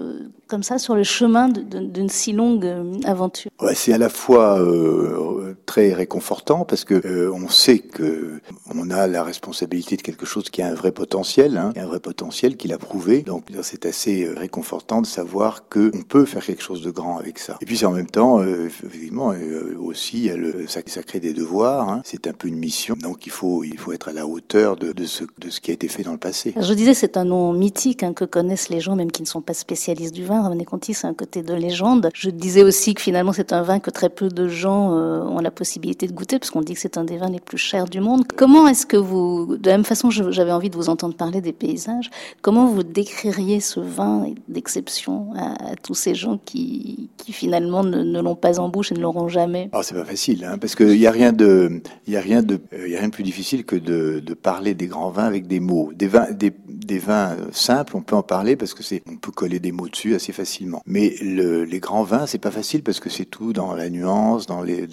comme 0.51 0.63
ça 0.63 0.79
sur 0.79 0.95
le 0.95 1.05
chemin 1.05 1.49
d'une 1.49 2.09
si 2.09 2.33
longue 2.33 2.67
euh, 2.67 2.93
aventure. 3.05 3.51
Ouais, 3.61 3.75
C'est 3.75 3.93
à 3.93 3.99
la 3.99 4.09
fois 4.09 4.61
très 5.67 5.93
réconfortant 5.93 6.65
parce 6.65 6.85
que 6.85 7.31
on 7.33 7.49
sait 7.49 7.79
que 7.79 8.41
on 8.75 8.91
a 8.91 9.07
la 9.07 9.23
responsabilité 9.23 9.97
de 9.97 10.03
quelque 10.03 10.27
chose 10.27 10.51
qui 10.51 10.63
a 10.63 10.69
un 10.69 10.75
vrai 10.75 10.93
potentiel 10.93 11.57
hein, 11.57 11.73
un 11.77 11.87
vrai 11.87 12.01
potentiel 12.01 12.57
qu'il 12.57 12.73
a 12.73 12.79
prouvé. 12.79 13.23
Donc 13.23 13.45
c'est 13.63 13.87
assez 13.87 14.25
euh, 14.25 14.35
réconfortant 14.37 15.01
de 15.01 15.07
savoir 15.07 15.69
que 15.69 15.91
on 15.95 16.03
peut 16.03 16.25
faire 16.25 16.45
quelque 16.45 16.63
chose 16.63 16.83
de 16.83 16.91
grand 16.91 17.19
avec 17.19 17.39
ça. 17.39 17.57
Et 17.61 17.67
puis 17.67 17.77
c'est 17.77 17.87
en 17.87 17.93
même 17.93 18.11
temps, 18.11 18.41
euh, 18.41 18.67
effectivement, 18.67 19.33
euh, 19.33 19.77
aussi, 19.79 20.29
le, 20.29 20.67
ça, 20.67 20.81
ça, 20.87 21.03
crée 21.03 21.21
des 21.21 21.33
devoirs. 21.33 21.89
Hein. 21.89 22.03
C'est 22.05 22.27
un 22.27 22.33
peu 22.33 22.49
une 22.49 22.59
mission. 22.59 22.97
Donc 23.01 23.27
il 23.27 23.33
faut, 23.33 23.65
il 23.65 23.79
faut 23.79 23.93
être 23.93 24.09
à 24.09 24.13
la 24.13 24.27
hauteur 24.27 24.77
de, 24.77 24.93
de, 24.93 25.05
ce, 25.05 25.25
de 25.39 25.51
ce 25.51 25.61
qui 25.61 25.71
a 25.71 25.75
été 25.75 25.89
fait 25.89 26.03
dans 26.03 26.13
le 26.13 26.19
passé. 26.19 26.55
je 26.57 26.73
disais, 26.75 26.95
c'est 26.95 27.17
un 27.17 27.25
nom 27.25 27.53
mythique 27.53 28.03
hein, 28.03 28.13
que 28.13 28.25
connaissent 28.25 28.69
les 28.69 28.81
gens, 28.81 28.97
même 28.97 29.11
qui 29.11 29.23
ne 29.23 29.27
sont 29.27 29.43
pas 29.43 29.55
spécialistes 29.55 30.15
du 30.15 30.25
vin. 30.25 30.40
René 30.49 30.65
Conti, 30.65 30.95
c'est 30.95 31.07
un 31.07 31.15
côté 31.15 31.43
de 31.43 31.55
légende. 31.55 32.11
Je 32.15 32.31
disais 32.31 32.63
aussi 32.63 32.95
que 32.95 33.03
finalement, 33.03 33.33
c'est 33.33 33.53
un 33.53 33.63
vin 33.63 33.81
que 33.81 33.91
très 33.91 34.09
peu 34.09 34.29
de 34.29 34.49
gens 34.49 34.91
ont 34.91 35.41
la 35.41 35.51
possibilité 35.51 36.07
de 36.07 36.13
goûter, 36.13 36.39
parce 36.39 36.51
qu'on 36.51 36.63
dit 36.63 36.75
que 36.75 36.81
c'est 36.81 36.99
un 36.99 37.05
des 37.05 37.19
vins 37.19 37.31
les 37.31 37.41
plus 37.41 37.59
chers 37.59 37.87
du 37.87 38.01
monde. 38.01 38.25
Comment 38.37 38.67
est-ce 38.69 38.87
que 38.87 38.97
vous, 38.97 39.57
de 39.57 39.69
la 39.69 39.77
même 39.77 39.85
façon, 39.85 40.11
j'avais 40.11 40.53
envie 40.53 40.71
de 40.71 40.77
vous 40.77 40.89
entendre 40.89 41.15
parler 41.15 41.41
des 41.41 41.53
paysages, 41.53 42.11
comment 42.43 42.67
vous 42.67 42.83
décririez 42.83 43.61
ce 43.61 43.81
vin 43.81 44.27
d'exception 44.49 45.33
à, 45.37 45.77
tous 45.83 45.95
ces 45.95 46.15
gens 46.15 46.39
qui, 46.45 47.11
finalement 47.29 47.85
ne, 47.85 48.21
l'ont 48.21 48.35
pas 48.35 48.59
en 48.59 48.69
bouche 48.69 48.93
et 48.93 48.95
ne 48.95 49.01
l'auront 49.01 49.29
jamais? 49.29 49.69
Alors 49.73 49.85
c'est 49.85 49.95
pas 49.95 50.05
facile, 50.05 50.45
hein, 50.45 50.59
parce 50.59 50.75
qu'il 50.75 50.99
n'y 50.99 51.07
a 51.07 51.11
rien 51.11 51.33
de, 51.33 51.83
il 52.07 52.13
y 52.13 52.17
a 52.17 52.21
rien 52.21 52.43
y 52.43 52.97
a 52.97 52.99
rien 52.99 53.09
de 53.09 53.13
plus 53.13 53.23
difficile 53.23 53.65
que 53.65 53.77
de, 53.77 54.21
de, 54.21 54.35
parler 54.35 54.75
des 54.75 54.87
grands 54.87 55.11
vins 55.11 55.25
avec 55.25 55.47
des 55.47 55.61
mots. 55.61 55.91
Des 55.95 56.07
vins, 56.07 56.31
des, 56.31 56.53
des 56.67 56.99
vins 56.99 57.37
simples, 57.53 57.97
on 57.97 58.03
peut 58.03 58.17
en 58.17 58.23
parler 58.23 58.57
parce 58.57 58.75
que 58.75 58.83
c'est, 58.83 59.03
on 59.11 59.17
peut 59.17 59.33
coller 59.33 59.61
des 59.61 59.73
mots 59.73 59.89
dessus 59.89 60.15
assez 60.15 60.30
facilement. 60.33 60.83
Mais 60.87 61.15
le, 61.23 61.65
les 61.65 61.81
grands 61.81 62.03
vins, 62.03 62.27
c'est 62.27 62.39
pas 62.39 62.51
facile 62.51 62.83
parce 62.83 63.01
que 63.01 63.11
c'est 63.11 63.25
tout 63.25 63.53
dans 63.53 63.75
la 63.75 63.91
nuance, 63.91 64.47
dans 64.47 64.61
le. 64.63 64.87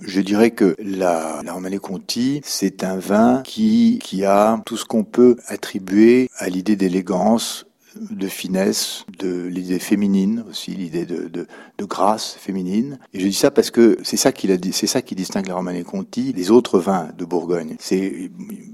Je 0.00 0.20
dirais 0.20 0.50
que 0.50 0.76
la, 0.78 1.40
la 1.44 1.52
Romanée 1.52 1.78
Conti, 1.78 2.40
c'est 2.44 2.84
un 2.84 2.96
vin 2.96 3.42
qui, 3.42 3.98
qui 4.02 4.24
a 4.24 4.60
tout 4.66 4.76
ce 4.76 4.84
qu'on 4.84 5.04
peut 5.04 5.36
attribuer 5.46 6.30
à 6.36 6.48
l'idée 6.48 6.76
d'élégance 6.76 7.66
de 7.96 8.28
finesse, 8.28 9.04
de 9.18 9.46
l'idée 9.46 9.78
féminine 9.78 10.44
aussi, 10.48 10.72
l'idée 10.72 11.06
de, 11.06 11.28
de, 11.28 11.46
de, 11.78 11.84
grâce 11.84 12.34
féminine. 12.34 12.98
Et 13.12 13.20
je 13.20 13.26
dis 13.26 13.34
ça 13.34 13.50
parce 13.50 13.70
que 13.70 13.98
c'est 14.02 14.16
ça 14.16 14.32
qui 14.32 14.48
c'est 14.72 14.86
ça 14.86 15.02
qui 15.02 15.14
distingue 15.14 15.48
la 15.48 15.54
Romanée 15.54 15.82
Conti 15.82 16.32
des 16.32 16.50
autres 16.50 16.78
vins 16.78 17.08
de 17.16 17.24
Bourgogne. 17.24 17.76
C'est 17.78 18.30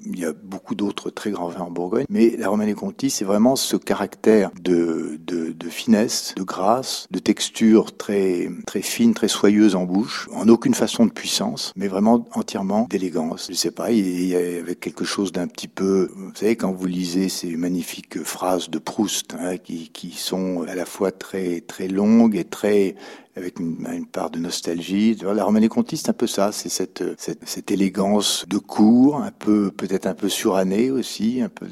il 0.06 0.18
y 0.18 0.24
a 0.24 0.32
beaucoup 0.32 0.74
d'autres 0.74 1.10
très 1.10 1.30
grands 1.30 1.48
vins 1.48 1.62
en 1.62 1.70
Bourgogne, 1.70 2.06
mais 2.08 2.36
la 2.36 2.48
Romanée 2.48 2.74
Conti, 2.74 3.10
c'est 3.10 3.24
vraiment 3.24 3.56
ce 3.56 3.76
caractère 3.76 4.50
de, 4.60 5.18
de, 5.26 5.54
finesse, 5.76 6.34
de 6.36 6.42
grâce, 6.42 7.06
de 7.10 7.18
texture 7.18 7.96
très 7.96 8.50
très 8.66 8.82
fine, 8.82 9.14
très 9.14 9.28
soyeuse 9.28 9.76
en 9.76 9.84
bouche, 9.84 10.28
en 10.32 10.48
aucune 10.48 10.74
façon 10.74 11.06
de 11.06 11.12
puissance, 11.12 11.72
mais 11.76 11.88
vraiment 11.88 12.26
entièrement 12.34 12.86
d'élégance. 12.90 13.46
Je 13.50 13.54
sais 13.54 13.70
pas, 13.70 13.90
il 13.92 14.26
y 14.26 14.34
avait 14.34 14.74
quelque 14.74 15.04
chose 15.04 15.32
d'un 15.32 15.46
petit 15.46 15.68
peu, 15.68 16.10
vous 16.14 16.34
savez, 16.34 16.56
quand 16.56 16.72
vous 16.72 16.86
lisez 16.86 17.28
ces 17.28 17.56
magnifiques 17.56 18.22
phrases 18.22 18.70
de 18.70 18.78
Proust 18.78 19.36
Hein, 19.38 19.58
qui, 19.58 19.90
qui, 19.90 20.10
sont 20.12 20.64
à 20.68 20.74
la 20.74 20.84
fois 20.84 21.12
très 21.12 21.60
très 21.60 21.88
longues 21.88 22.36
et 22.36 22.44
très 22.44 22.94
avec 23.36 23.58
une, 23.58 24.06
part 24.06 24.30
de 24.30 24.38
nostalgie. 24.38 25.16
La 25.16 25.44
Romanée 25.44 25.68
Conti, 25.68 25.96
c'est 25.96 26.08
un 26.08 26.14
peu 26.14 26.26
ça, 26.26 26.52
c'est 26.52 26.68
cette, 26.68 27.04
cette, 27.18 27.70
élégance 27.70 28.46
de 28.48 28.58
cours, 28.58 29.16
un 29.16 29.30
peu 29.30 29.70
peut-être 29.70 30.06
un 30.06 30.14
peu 30.14 30.28
surannée 30.28 30.90
aussi, 30.90 31.42
un 31.42 31.48
peu 31.48 31.66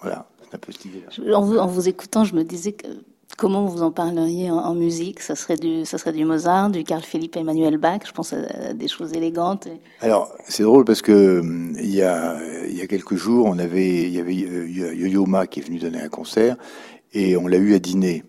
voilà, 0.00 0.28
un 0.52 0.58
peu. 0.58 0.72
En 1.34 1.42
vous, 1.42 1.58
en 1.58 1.66
vous 1.66 1.88
écoutant, 1.88 2.24
je 2.24 2.34
me 2.34 2.44
disais 2.44 2.72
que 2.72 2.86
Comment 3.36 3.66
vous 3.66 3.82
en 3.82 3.92
parleriez 3.92 4.50
en, 4.50 4.74
musique? 4.74 5.20
Ça 5.20 5.36
serait 5.36 5.56
du, 5.56 5.84
ça 5.84 5.98
serait 5.98 6.12
du 6.12 6.24
Mozart, 6.24 6.70
du 6.70 6.82
Carl 6.82 7.02
Philippe 7.02 7.36
Emmanuel 7.36 7.76
Bach. 7.76 8.00
Je 8.04 8.12
pense 8.12 8.32
à, 8.32 8.72
des 8.72 8.88
choses 8.88 9.12
élégantes. 9.12 9.68
Alors 10.00 10.32
c'est 10.48 10.64
drôle 10.64 10.84
parce 10.84 11.02
que 11.02 11.40
hum, 11.40 11.76
il 11.78 11.94
y 11.94 12.02
a 12.02 12.36
y 12.66 12.80
a 12.80 12.86
quelques 12.86 13.16
jours, 13.16 13.46
on 13.46 13.58
avait 13.58 14.02
il 14.02 14.10
y 14.10 14.18
avait 14.18 14.34
euh, 14.44 14.66
Yo-Yo 14.66 15.26
Ma 15.26 15.46
qui 15.46 15.60
est 15.60 15.62
venu 15.62 15.78
donner 15.78 16.00
un 16.00 16.08
concert 16.08 16.56
et 17.12 17.36
on 17.36 17.46
l'a 17.46 17.58
eu 17.58 17.74
à 17.74 17.78
dîner. 17.78 18.24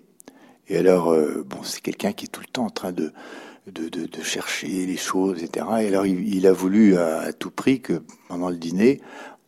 Et 0.67 0.77
alors 0.77 1.11
euh, 1.11 1.43
bon, 1.47 1.63
c'est 1.63 1.81
quelqu'un 1.81 2.11
qui 2.11 2.25
est 2.25 2.29
tout 2.29 2.41
le 2.41 2.51
temps 2.51 2.65
en 2.65 2.69
train 2.69 2.91
de 2.91 3.11
de, 3.71 3.87
de, 3.89 4.23
chercher 4.23 4.67
les 4.67 4.97
choses, 4.97 5.43
etc. 5.43 5.65
Et 5.81 5.87
alors 5.87 6.05
il, 6.05 6.47
a 6.47 6.53
voulu 6.53 6.97
à, 6.97 7.33
tout 7.33 7.51
prix 7.51 7.81
que 7.81 8.01
pendant 8.27 8.49
le 8.49 8.57
dîner, 8.57 9.01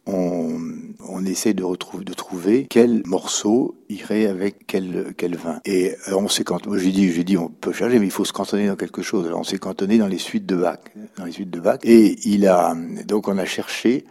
on, 0.07 1.25
essaie 1.25 1.53
de 1.53 1.63
retrouver, 1.63 2.03
de 2.03 2.13
trouver 2.13 2.67
quel 2.69 3.03
morceau 3.05 3.75
irait 3.89 4.25
avec 4.25 4.65
quel, 4.65 5.35
vin. 5.35 5.59
Et 5.65 5.93
alors 6.05 6.21
on 6.21 6.27
s'est 6.27 6.43
cantonné, 6.43 6.79
j'ai 6.79 6.91
dit, 6.91 7.11
j'ai 7.11 7.23
dit, 7.23 7.37
on 7.37 7.47
peut 7.47 7.71
changer, 7.71 7.99
mais 7.99 8.07
il 8.07 8.11
faut 8.11 8.25
se 8.25 8.33
cantonner 8.33 8.67
dans 8.67 8.75
quelque 8.75 9.01
chose. 9.01 9.27
Alors 9.27 9.39
on 9.39 9.43
s'est 9.43 9.59
cantonné 9.59 9.97
dans 9.97 10.07
les 10.07 10.17
suites 10.17 10.45
de 10.45 10.55
Bach, 10.55 10.79
dans 11.17 11.25
les 11.25 11.31
suites 11.31 11.51
de 11.51 11.59
Bach. 11.59 11.79
Et 11.83 12.17
il 12.27 12.47
a, 12.47 12.75
donc 13.07 13.27
on 13.27 13.37
a 13.37 13.45
cherché 13.45 14.05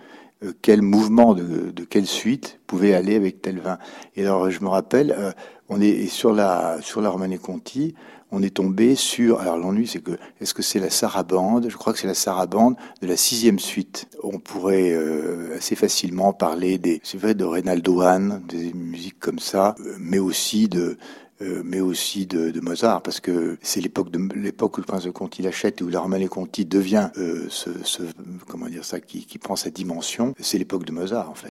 euh, 0.45 0.53
quel 0.63 0.83
mouvement 0.83 1.35
de, 1.35 1.73
de 1.73 1.85
quelle 1.85 2.07
suite 2.07 2.61
pouvait 2.67 2.95
aller 2.95 3.17
avec 3.17 3.43
tel 3.43 3.59
vin. 3.59 3.79
Et 4.17 4.23
alors 4.23 4.49
je 4.51 4.61
me 4.61 4.69
rappelle, 4.69 5.15
euh, 5.19 5.33
on 5.69 5.81
est 5.81 6.07
sur 6.07 6.33
la 6.33 6.79
sur 6.81 7.01
la 7.01 7.11
Romanée 7.11 7.39
Conti, 7.39 7.95
on 8.33 8.43
est 8.43 8.55
tombé 8.55 8.95
sur. 8.95 9.41
Alors 9.41 9.57
l'ennui, 9.57 9.87
c'est 9.87 10.01
que 10.01 10.13
est-ce 10.41 10.55
que 10.55 10.63
c'est 10.63 10.79
la 10.79 10.91
sarabande 10.91 11.69
Je 11.69 11.77
crois 11.77 11.93
que 11.93 11.99
c'est 11.99 12.07
la 12.07 12.15
sarabande 12.15 12.77
de 13.03 13.07
la 13.07 13.17
sixième 13.17 13.59
suite. 13.59 14.09
On 14.23 14.39
pourrait 14.39 14.93
euh, 14.93 15.57
assez 15.57 15.77
facilement 15.77 16.33
parler 16.33 16.79
des, 16.79 17.01
c'est 17.03 17.19
vrai, 17.19 17.35
de 17.35 17.45
Reynaldo 17.45 18.01
Hahn, 18.01 18.43
des 18.49 18.73
musiques 18.73 19.19
comme 19.19 19.39
ça, 19.39 19.75
euh, 19.81 19.97
mais 19.99 20.19
aussi 20.19 20.69
de 20.69 20.97
euh, 21.43 21.63
mais 21.65 21.81
aussi 21.81 22.27
de, 22.27 22.61
Mozart, 22.61 23.03
parce 23.03 23.19
que 23.19 23.57
c'est 23.63 23.81
l'époque 23.81 24.11
de 24.11 24.21
l'époque 24.35 24.77
où 24.77 24.81
le 24.83 24.87
prince 24.87 25.05
de 25.05 25.11
Conti 25.11 25.41
l'achète 25.41 25.81
et 25.81 25.85
où 25.85 25.89
la 25.89 26.01
Romanée 26.01 26.29
Conti 26.29 26.67
devient 26.67 27.09
ce, 27.17 27.71
ce, 27.83 28.03
comment 28.47 28.67
dire 28.67 28.85
ça, 28.85 29.01
qui, 29.01 29.25
qui 29.25 29.39
prend 29.39 29.57
sa 29.57 29.71
dimension. 29.71 30.35
C'est 30.39 30.59
l'époque 30.59 30.85
de 30.85 30.93
Mozart 30.93 31.31
en 31.31 31.35
fait. 31.35 31.50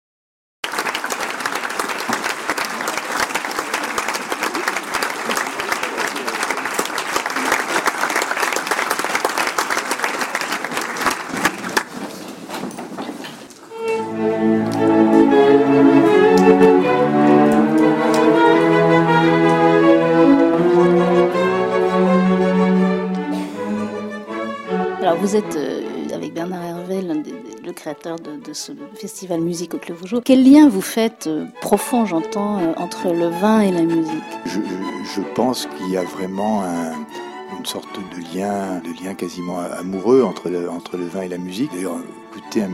De, 28.05 28.53
ce 28.53 28.73
festival 28.95 29.41
Musique 29.41 29.75
au 29.75 29.79
Club 29.79 29.97
Vougeot. 29.99 30.21
Quel 30.21 30.49
lien 30.49 30.69
vous 30.69 30.81
faites, 30.81 31.27
euh, 31.27 31.47
profond 31.61 32.07
j'entends, 32.07 32.59
euh, 32.61 32.73
entre 32.77 33.13
le 33.13 33.29
vin 33.29 33.61
et 33.61 33.73
la 33.73 33.83
musique? 33.83 34.23
Je, 34.47 35.21
pense 35.35 35.67
qu'il 35.67 35.91
y 35.91 35.97
a 35.97 36.05
vraiment 36.05 36.63
une 37.59 37.67
sorte 37.67 37.87
de 37.97 38.37
lien, 38.37 38.81
de 38.81 39.05
lien 39.05 39.15
quasiment 39.15 39.59
amoureux 39.59 40.23
entre 40.23 40.49
le, 40.49 40.71
entre 40.71 40.97
le 40.97 41.07
vin 41.07 41.23
et 41.23 41.29
la 41.29 41.39
musique. 41.39 41.71
D'ailleurs, 41.73 41.99
écouter 42.37 42.63
un, 42.63 42.69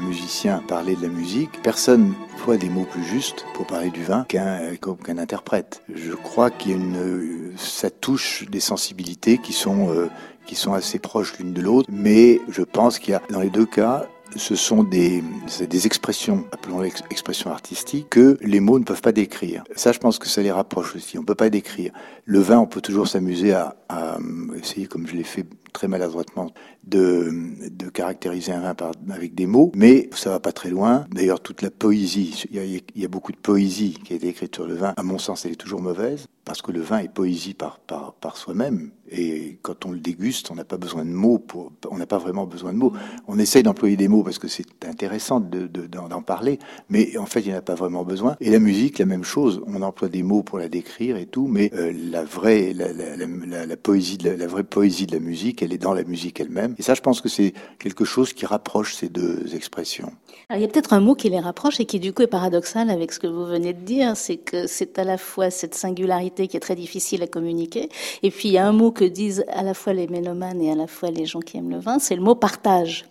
musicien 0.00 0.62
parler 0.66 0.94
de 0.94 1.02
la 1.02 1.08
musique, 1.08 1.62
personne 1.62 2.14
voit 2.44 2.56
des 2.56 2.68
mots 2.68 2.86
plus 2.90 3.04
justes 3.04 3.46
pour 3.54 3.66
parler 3.66 3.90
du 3.90 4.04
vin 4.04 4.24
qu'un 4.28 4.76
qu'un 4.76 5.18
interprète. 5.18 5.82
Je 5.92 6.12
crois 6.12 6.50
qu'il 6.50 6.70
y 6.70 6.74
a 6.74 6.76
une, 6.76 7.52
ça 7.56 7.90
touche 7.90 8.46
des 8.48 8.60
sensibilités 8.60 9.38
qui 9.38 9.52
sont 9.52 10.08
qui 10.46 10.54
sont 10.54 10.72
assez 10.72 10.98
proches 10.98 11.38
l'une 11.38 11.52
de 11.52 11.60
l'autre, 11.60 11.88
mais 11.92 12.40
je 12.48 12.62
pense 12.62 12.98
qu'il 12.98 13.12
y 13.12 13.14
a 13.14 13.22
dans 13.30 13.40
les 13.40 13.50
deux 13.50 13.66
cas 13.66 14.06
ce 14.36 14.54
sont 14.54 14.82
des, 14.82 15.22
des 15.68 15.86
expressions, 15.86 16.44
appelons-les 16.52 16.92
expressions 17.10 17.50
artistiques, 17.50 18.08
que 18.10 18.38
les 18.40 18.60
mots 18.60 18.78
ne 18.78 18.84
peuvent 18.84 19.02
pas 19.02 19.12
décrire. 19.12 19.64
Ça, 19.74 19.92
je 19.92 19.98
pense 19.98 20.18
que 20.18 20.28
ça 20.28 20.42
les 20.42 20.52
rapproche 20.52 20.94
aussi. 20.96 21.18
On 21.18 21.22
ne 21.22 21.26
peut 21.26 21.34
pas 21.34 21.50
décrire. 21.50 21.92
Le 22.24 22.38
vin, 22.40 22.58
on 22.58 22.66
peut 22.66 22.80
toujours 22.80 23.08
s'amuser 23.08 23.52
à, 23.52 23.76
à, 23.88 24.18
essayer, 24.60 24.86
comme 24.86 25.06
je 25.06 25.14
l'ai 25.14 25.24
fait 25.24 25.46
très 25.72 25.88
maladroitement, 25.88 26.52
de, 26.86 27.30
de 27.70 27.88
caractériser 27.88 28.52
un 28.52 28.60
vin 28.60 28.74
par, 28.74 28.92
avec 29.10 29.34
des 29.34 29.46
mots, 29.46 29.72
mais 29.74 30.08
ça 30.14 30.30
va 30.30 30.40
pas 30.40 30.52
très 30.52 30.70
loin. 30.70 31.06
D'ailleurs, 31.10 31.40
toute 31.40 31.62
la 31.62 31.70
poésie, 31.70 32.44
il 32.50 32.56
y, 32.56 32.58
a, 32.58 32.64
il 32.64 32.82
y, 33.02 33.04
a, 33.04 33.08
beaucoup 33.08 33.32
de 33.32 33.36
poésie 33.36 33.98
qui 34.04 34.12
a 34.12 34.16
été 34.16 34.28
écrite 34.28 34.54
sur 34.54 34.66
le 34.66 34.74
vin. 34.74 34.94
À 34.96 35.02
mon 35.02 35.18
sens, 35.18 35.44
elle 35.44 35.52
est 35.52 35.56
toujours 35.56 35.80
mauvaise, 35.80 36.26
parce 36.44 36.62
que 36.62 36.72
le 36.72 36.80
vin 36.80 37.00
est 37.00 37.12
poésie 37.12 37.54
par, 37.54 37.78
par, 37.78 38.14
par 38.14 38.36
soi-même. 38.36 38.90
Et 39.10 39.58
quand 39.62 39.86
on 39.86 39.92
le 39.92 40.00
déguste, 40.00 40.50
on 40.50 40.54
n'a 40.54 40.64
pas 40.64 40.76
besoin 40.76 41.04
de 41.04 41.10
mots 41.10 41.38
pour, 41.38 41.72
on 41.90 41.98
n'a 41.98 42.06
pas 42.06 42.18
vraiment 42.18 42.46
besoin 42.46 42.72
de 42.72 42.78
mots. 42.78 42.92
On 43.26 43.38
essaye 43.38 43.62
d'employer 43.62 43.96
des 43.96 44.08
mots 44.08 44.22
parce 44.22 44.38
que 44.38 44.48
c'est 44.48 44.84
intéressant 44.86 45.40
de, 45.40 45.66
d'en, 45.66 46.22
parler, 46.22 46.58
mais 46.88 47.16
en 47.16 47.26
fait, 47.26 47.40
il 47.40 47.48
n'y 47.48 47.54
en 47.54 47.58
a 47.58 47.62
pas 47.62 47.74
vraiment 47.74 48.04
besoin. 48.04 48.36
Et 48.40 48.50
la 48.50 48.58
musique, 48.58 48.98
la 48.98 49.06
même 49.06 49.24
chose. 49.24 49.62
On 49.66 49.82
emploie 49.82 50.08
des 50.08 50.22
mots 50.22 50.42
pour 50.42 50.58
la 50.58 50.68
décrire 50.68 51.16
et 51.16 51.26
tout, 51.26 51.46
mais 51.46 51.70
euh, 51.74 51.92
la 52.10 52.24
vraie, 52.24 52.72
la, 52.74 52.92
la, 52.92 53.16
la, 53.16 53.66
la 53.66 53.76
poésie, 53.76 54.18
de 54.18 54.30
la, 54.30 54.46
vraie 54.46 54.64
poésie 54.64 55.06
de 55.06 55.12
la 55.12 55.20
musique, 55.20 55.57
elle 55.62 55.72
est 55.72 55.78
dans 55.78 55.94
la 55.94 56.04
musique 56.04 56.40
elle-même. 56.40 56.74
Et 56.78 56.82
ça, 56.82 56.94
je 56.94 57.00
pense 57.00 57.20
que 57.20 57.28
c'est 57.28 57.52
quelque 57.78 58.04
chose 58.04 58.32
qui 58.32 58.46
rapproche 58.46 58.94
ces 58.94 59.08
deux 59.08 59.54
expressions. 59.54 60.12
Il 60.54 60.60
y 60.60 60.64
a 60.64 60.68
peut-être 60.68 60.92
un 60.92 61.00
mot 61.00 61.14
qui 61.14 61.28
les 61.28 61.40
rapproche 61.40 61.80
et 61.80 61.84
qui 61.84 62.00
du 62.00 62.12
coup 62.12 62.22
est 62.22 62.26
paradoxal 62.26 62.90
avec 62.90 63.12
ce 63.12 63.18
que 63.18 63.26
vous 63.26 63.44
venez 63.44 63.72
de 63.72 63.82
dire, 63.82 64.16
c'est 64.16 64.38
que 64.38 64.66
c'est 64.66 64.98
à 64.98 65.04
la 65.04 65.18
fois 65.18 65.50
cette 65.50 65.74
singularité 65.74 66.48
qui 66.48 66.56
est 66.56 66.60
très 66.60 66.74
difficile 66.74 67.22
à 67.22 67.26
communiquer, 67.26 67.88
et 68.22 68.30
puis 68.30 68.48
il 68.48 68.52
y 68.52 68.58
a 68.58 68.66
un 68.66 68.72
mot 68.72 68.90
que 68.90 69.04
disent 69.04 69.44
à 69.48 69.62
la 69.62 69.74
fois 69.74 69.92
les 69.92 70.06
mélomanes 70.06 70.60
et 70.62 70.70
à 70.70 70.74
la 70.74 70.86
fois 70.86 71.10
les 71.10 71.26
gens 71.26 71.40
qui 71.40 71.58
aiment 71.58 71.70
le 71.70 71.78
vin, 71.78 71.98
c'est 71.98 72.16
le 72.16 72.22
mot 72.22 72.34
partage. 72.34 73.04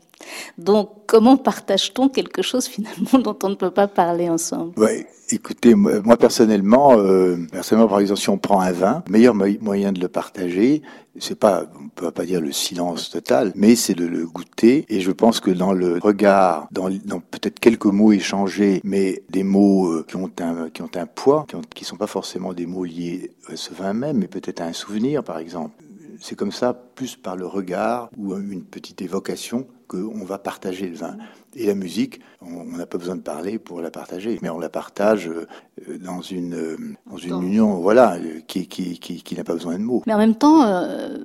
Donc, 0.58 0.90
comment 1.06 1.38
partage-t-on 1.38 2.10
quelque 2.10 2.42
chose 2.42 2.66
finalement 2.66 3.20
dont 3.24 3.38
on 3.44 3.50
ne 3.50 3.56
peut 3.56 3.72
pas 3.72 3.88
parler 3.88 4.30
ensemble? 4.30 4.78
Ouais, 4.78 5.08
écoutez, 5.30 5.76
moi 5.76 6.18
personnellement, 6.18 6.98
euh, 6.98 7.38
personnellement, 7.52 7.90
par 7.90 8.00
exemple, 8.00 8.20
si 8.20 8.30
on 8.30 8.38
prend 8.38 8.62
un 8.62 8.72
vin, 8.72 9.04
le 9.08 9.12
meilleur 9.12 9.36
moyen 9.36 9.92
de 9.92 10.00
le 10.00 10.08
partager, 10.08 10.82
c'est 11.20 11.38
pas, 11.38 11.66
on 11.80 11.90
peut 11.90 12.12
pas 12.12 12.26
dire 12.26 12.42
le 12.42 12.52
silence 12.52 13.10
total, 13.10 13.52
mais 13.56 13.76
c'est 13.76 13.96
de 13.96 14.06
le 14.06 14.26
goûter. 14.28 14.86
Et 14.90 15.00
je 15.02 15.12
pense 15.12 15.40
que 15.40 15.52
dans 15.52 15.74
le 15.74 15.98
regard, 15.98 16.68
dans, 16.72 16.90
dans 17.06 17.20
peut-être 17.20 17.60
quelques 17.60 17.86
mots 17.86 18.12
échangés, 18.12 18.82
mais 18.84 19.24
des 19.30 19.44
mots 19.44 19.88
euh, 19.92 20.06
qui 20.08 20.16
ont 20.16 20.32
un 20.40 20.70
qui 20.70 20.82
ont 20.82 20.92
un 20.96 21.06
poids, 21.06 21.46
qui, 21.48 21.56
ont, 21.56 21.62
qui 21.74 21.86
sont 21.86 21.98
pas 21.98 22.08
forcément 22.08 22.54
des 22.54 22.66
mots 22.66 22.86
liés 22.86 23.32
à 23.48 23.56
ce 23.56 23.74
vin 23.74 23.94
même, 23.94 24.18
mais 24.18 24.28
peut-être 24.28 24.62
à 24.62 24.66
un 24.66 24.74
souvenir, 24.74 25.24
par 25.24 25.40
exemple 25.40 25.72
c'est 26.20 26.36
comme 26.36 26.52
ça, 26.52 26.74
plus 26.74 27.16
par 27.16 27.36
le 27.36 27.46
regard 27.46 28.10
ou 28.18 28.36
une 28.36 28.64
petite 28.64 29.02
évocation, 29.02 29.68
qu'on 29.88 30.26
va 30.26 30.38
partager 30.38 30.88
le 30.88 30.96
vin. 30.96 31.18
Et 31.56 31.66
la 31.66 31.76
musique, 31.76 32.20
on 32.42 32.64
n'a 32.66 32.86
pas 32.86 32.98
besoin 32.98 33.16
de 33.16 33.22
parler 33.22 33.58
pour 33.58 33.82
la 33.82 33.90
partager, 33.90 34.38
mais 34.42 34.50
on 34.50 34.60
la 34.60 34.70
partage 34.70 35.28
euh, 35.28 35.98
dans 36.00 36.22
une, 36.22 36.54
euh, 36.54 36.78
dans 37.10 37.18
une 37.18 37.42
union, 37.42 37.76
voilà, 37.76 38.18
qui, 38.48 38.68
qui, 38.68 39.00
qui, 39.00 39.24
qui 39.24 39.36
n'a 39.36 39.44
pas 39.44 39.54
besoin 39.54 39.78
de 39.78 39.84
mots. 39.84 40.04
Mais 40.06 40.14
en 40.14 40.18
même 40.18 40.36
temps, 40.36 40.64
euh, 40.64 41.18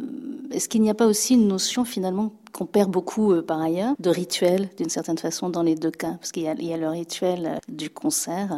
est-ce 0.53 0.69
qu'il 0.69 0.83
n'y 0.83 0.91
a 0.91 0.95
pas 0.95 1.07
aussi 1.07 1.35
une 1.35 1.49
notion 1.49 1.85
finalement 1.85 2.33
qu'on 2.53 2.67
perd 2.67 2.91
beaucoup 2.91 3.35
par 3.43 3.61
ailleurs, 3.63 3.95
de 3.99 4.11
rituel 4.11 4.69
d'une 4.77 4.91
certaine 4.91 5.17
façon 5.17 5.49
dans 5.49 5.63
les 5.63 5.75
deux 5.75 5.91
cas, 5.91 6.13
parce 6.21 6.33
qu'il 6.33 6.43
y, 6.43 6.49
a 6.73 6.77
le 6.77 6.89
rituel 6.89 7.59
du 7.69 7.89
concert. 7.89 8.53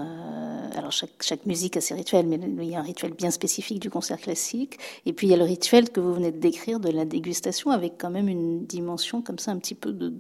alors 0.77 0.91
chaque, 0.91 1.47
musique 1.47 1.77
a 1.77 1.81
ses 1.81 1.95
rituels, 1.95 2.27
mais 2.27 2.41
il 2.43 2.71
y 2.71 2.75
a 2.75 2.81
un 2.81 2.83
rituel 2.83 3.13
bien 3.13 3.31
spécifique 3.31 3.79
du 3.79 3.91
concert 3.91 4.19
classique. 4.19 4.79
Et 5.07 5.13
puis 5.13 5.29
il 5.29 5.31
y 5.31 5.35
a 5.35 5.37
le 5.37 5.45
rituel 5.45 5.91
que 5.91 6.01
vous 6.01 6.13
venez 6.13 6.33
de 6.33 6.39
décrire 6.39 6.81
de 6.81 6.91
la 6.91 7.05
dégustation, 7.05 7.71
avec 7.71 7.95
quand 7.97 8.11
même 8.11 8.29
une 8.29 8.65
dimension 8.67 9.23
comme 9.23 9.39
ça 9.39 9.53
un 9.53 9.59
petit 9.59 9.77
peu 9.77 9.93
de 9.93 10.11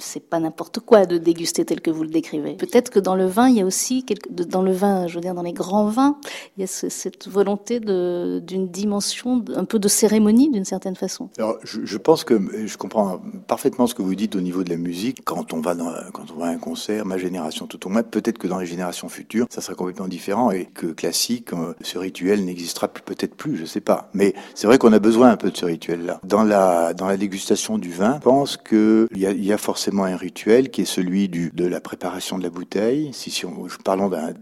c'est 0.00 0.28
pas 0.28 0.40
n'importe 0.40 0.80
quoi 0.80 1.06
de 1.06 1.18
déguster 1.18 1.64
tel 1.64 1.80
que 1.80 1.90
vous 1.90 2.02
le 2.02 2.10
décrivez. 2.10 2.54
Peut-être 2.54 2.90
que 2.90 2.98
dans 2.98 3.14
le 3.14 3.26
vin, 3.26 3.48
il 3.48 3.56
y 3.56 3.60
a 3.60 3.66
aussi 3.66 4.04
dans 4.28 4.62
le 4.62 4.72
vin, 4.72 5.06
je 5.06 5.14
veux 5.14 5.20
dire 5.20 5.34
dans 5.34 5.42
les 5.42 5.52
grands 5.52 5.86
vins, 5.86 6.16
il 6.56 6.60
y 6.60 6.64
a 6.64 6.66
cette 6.66 7.28
volonté 7.28 7.80
d'une 7.80 8.68
dimension, 8.68 9.44
un 9.54 9.64
peu 9.64 9.78
de 9.78 9.88
cérémonie 9.88 10.50
d'une 10.50 10.64
certaine 10.64 10.96
façon. 10.96 11.28
Alors, 11.38 11.58
je, 11.62 11.96
pense 11.96 12.24
que 12.24 12.40
je 12.66 12.76
comprends 12.76 13.20
parfaitement 13.46 13.86
ce 13.86 13.94
que 13.94 14.02
vous 14.02 14.14
dites 14.14 14.36
au 14.36 14.40
niveau 14.40 14.64
de 14.64 14.70
la 14.70 14.76
musique. 14.76 15.18
Quand 15.24 15.52
on 15.52 15.60
va 15.60 15.74
quand 16.12 16.30
on 16.34 16.38
va 16.38 16.46
à 16.46 16.50
un 16.50 16.58
concert, 16.58 17.06
ma 17.06 17.18
génération 17.18 17.66
tout 17.66 17.86
au 17.86 17.90
moins, 17.90 18.02
peut-être 18.02 18.38
que 18.38 18.48
dans 18.48 18.58
les 18.58 18.66
générations 18.66 19.08
futures, 19.08 19.46
ça 19.50 19.60
sera 19.60 19.74
complètement 19.74 20.08
différent 20.08 20.50
et 20.50 20.66
que 20.66 20.86
classique, 20.88 21.52
euh, 21.52 21.74
ce 21.82 21.98
rituel 21.98 22.44
n'existera 22.44 22.88
peut-être 22.88 23.34
plus, 23.34 23.56
je 23.56 23.64
sais 23.64 23.80
pas. 23.80 24.10
Mais 24.14 24.34
c'est 24.54 24.66
vrai 24.66 24.78
qu'on 24.78 24.92
a 24.92 24.98
besoin 24.98 25.30
un 25.30 25.36
peu 25.36 25.50
de 25.50 25.56
ce 25.56 25.64
rituel-là. 25.64 26.20
Dans 26.24 26.42
la 26.42 26.94
dans 26.94 27.06
la 27.06 27.16
dégustation 27.16 27.78
du 27.78 27.90
vin, 27.90 28.16
je 28.16 28.24
pense 28.24 28.56
que 28.56 29.08
il 29.12 29.18
y 29.18 29.26
a, 29.26 29.30
il 29.30 29.44
y 29.44 29.52
a 29.52 29.58
forcément 29.58 29.89
un 29.98 30.16
rituel 30.16 30.70
qui 30.70 30.82
est 30.82 30.86
celui 30.86 31.28
de 31.28 31.66
la 31.66 31.80
préparation 31.80 32.38
de 32.38 32.42
la 32.42 32.50
bouteille. 32.50 33.10
Si, 33.12 33.44
on, 33.44 33.66
parlons 33.84 34.08
d'un, 34.08 34.32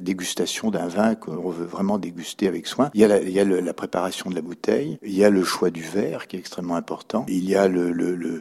dégustation 0.00 0.70
d'un 0.70 0.88
vin 0.88 1.14
qu'on 1.14 1.50
veut 1.50 1.66
vraiment 1.66 1.98
déguster 1.98 2.48
avec 2.48 2.66
soin, 2.66 2.90
il 2.94 3.00
y 3.00 3.04
a, 3.04 3.44
la, 3.44 3.74
préparation 3.74 4.30
de 4.30 4.34
la 4.34 4.40
bouteille, 4.40 4.98
il 5.02 5.16
y 5.16 5.24
a 5.24 5.30
le 5.30 5.44
choix 5.44 5.70
du 5.70 5.82
verre 5.82 6.26
qui 6.26 6.36
est 6.36 6.38
extrêmement 6.38 6.76
important, 6.76 7.26
il 7.28 7.48
y 7.48 7.54
a 7.54 7.68
le, 7.68 7.90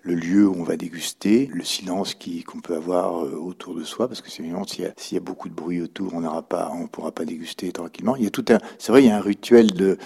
lieu 0.03 0.47
où 0.47 0.55
on 0.57 0.63
va 0.63 0.77
déguster, 0.77 1.49
le 1.53 1.63
silence 1.63 2.15
qu'on 2.45 2.59
peut 2.59 2.75
avoir 2.75 3.23
euh, 3.23 3.35
autour 3.35 3.75
de 3.75 3.83
soi, 3.83 4.07
parce 4.07 4.21
que 4.21 4.29
s'il 4.29 4.45
y, 4.45 5.17
a, 5.17 5.19
beaucoup 5.19 5.49
de 5.49 5.53
bruit 5.53 5.81
autour, 5.81 6.13
on 6.13 6.21
n'aura 6.21 6.41
pas, 6.41 6.71
on 6.73 6.87
pourra 6.87 7.11
pas 7.11 7.25
déguster 7.25 7.71
tranquillement. 7.71 8.15
Il 8.15 8.23
y 8.23 8.27
a 8.27 8.31
tout 8.31 8.45
un, 8.49 8.57
c'est 8.77 8.91
vrai, 8.91 9.03
il 9.03 9.07
y 9.07 9.11
a 9.11 9.17
un 9.17 9.21
rituel 9.21 9.71
de, 9.71 9.97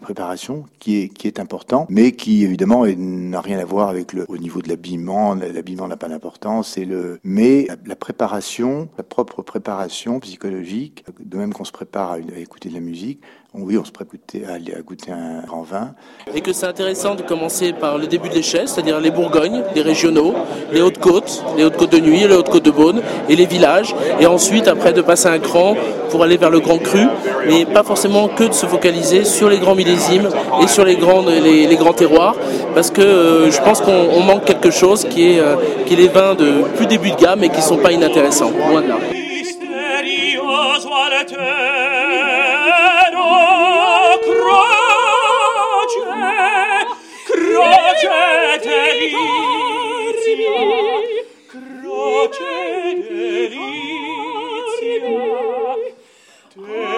préparation 0.00 0.64
qui 0.78 1.02
est, 1.02 1.08
qui 1.08 1.26
est 1.26 1.40
important, 1.40 1.86
mais 1.88 2.12
qui 2.12 2.44
évidemment 2.44 2.86
n'a 2.86 3.40
rien 3.40 3.58
à 3.58 3.64
voir 3.64 3.88
avec 3.88 4.12
le, 4.12 4.24
au 4.28 4.38
niveau 4.38 4.62
de 4.62 4.68
l'habillement 4.68 5.15
l'habillement 5.34 5.88
n'a 5.88 5.96
pas 5.96 6.08
d'importance, 6.08 6.72
c'est 6.72 6.84
le, 6.84 7.20
mais 7.24 7.66
la 7.84 7.96
préparation, 7.96 8.88
la 8.96 9.04
propre 9.04 9.42
préparation 9.42 10.20
psychologique, 10.20 11.04
de 11.20 11.36
même 11.36 11.52
qu'on 11.52 11.64
se 11.64 11.72
prépare 11.72 12.12
à, 12.12 12.18
écouter 12.18 12.68
de 12.68 12.74
la 12.74 12.80
musique, 12.80 13.20
oui, 13.58 13.78
on 13.78 13.84
se 13.84 13.90
prépare 13.90 14.18
à, 14.48 14.54
à 14.54 14.82
goûter 14.82 15.12
un 15.12 15.46
grand 15.46 15.62
vin. 15.62 15.94
Et 16.34 16.40
que 16.40 16.52
c'est 16.52 16.66
intéressant 16.66 17.14
de 17.14 17.22
commencer 17.22 17.72
par 17.72 17.98
le 17.98 18.06
début 18.06 18.28
de 18.28 18.34
l'échelle, 18.34 18.68
c'est-à-dire 18.68 19.00
les 19.00 19.10
Bourgognes, 19.10 19.62
les 19.74 19.82
régionaux, 19.82 20.34
les 20.72 20.80
Hautes-Côtes, 20.80 21.44
les 21.56 21.64
Hautes-Côtes 21.64 21.92
de 21.92 21.98
Nuit, 21.98 22.26
les 22.26 22.34
Hautes-Côtes 22.34 22.64
de 22.64 22.70
Beaune, 22.70 23.00
et 23.28 23.36
les 23.36 23.46
villages, 23.46 23.94
et 24.20 24.26
ensuite 24.26 24.68
après 24.68 24.92
de 24.92 25.00
passer 25.00 25.28
un 25.28 25.38
cran 25.38 25.76
pour 26.10 26.22
aller 26.22 26.36
vers 26.36 26.50
le 26.50 26.60
grand 26.60 26.78
cru, 26.78 27.06
mais 27.46 27.64
pas 27.64 27.82
forcément 27.82 28.28
que 28.28 28.44
de 28.44 28.52
se 28.52 28.66
focaliser 28.66 29.24
sur 29.24 29.48
les 29.48 29.58
grands 29.58 29.74
millésimes 29.74 30.28
et 30.62 30.66
sur 30.66 30.84
les 30.84 30.96
grands, 30.96 31.24
les, 31.26 31.66
les 31.66 31.76
grands 31.76 31.92
terroirs, 31.92 32.36
parce 32.74 32.90
que 32.90 33.02
euh, 33.02 33.50
je 33.50 33.60
pense 33.62 33.80
qu'on 33.80 34.20
manque 34.20 34.44
quelque 34.44 34.70
chose 34.70 35.06
qui 35.08 35.32
est, 35.32 35.40
euh, 35.40 35.56
qui 35.86 35.94
est 35.94 35.96
les 35.96 36.08
vins 36.08 36.34
de 36.34 36.62
plus 36.76 36.86
début 36.86 37.10
de 37.10 37.16
gamme 37.16 37.42
et 37.42 37.48
qui 37.48 37.62
sont 37.62 37.78
pas 37.78 37.92
inintéressants. 37.92 38.52
Voilà. 38.70 38.96
croce 47.56 48.60
delizia 48.64 49.36
croce 51.48 52.52
delizia 53.08 53.80
te 56.54 56.95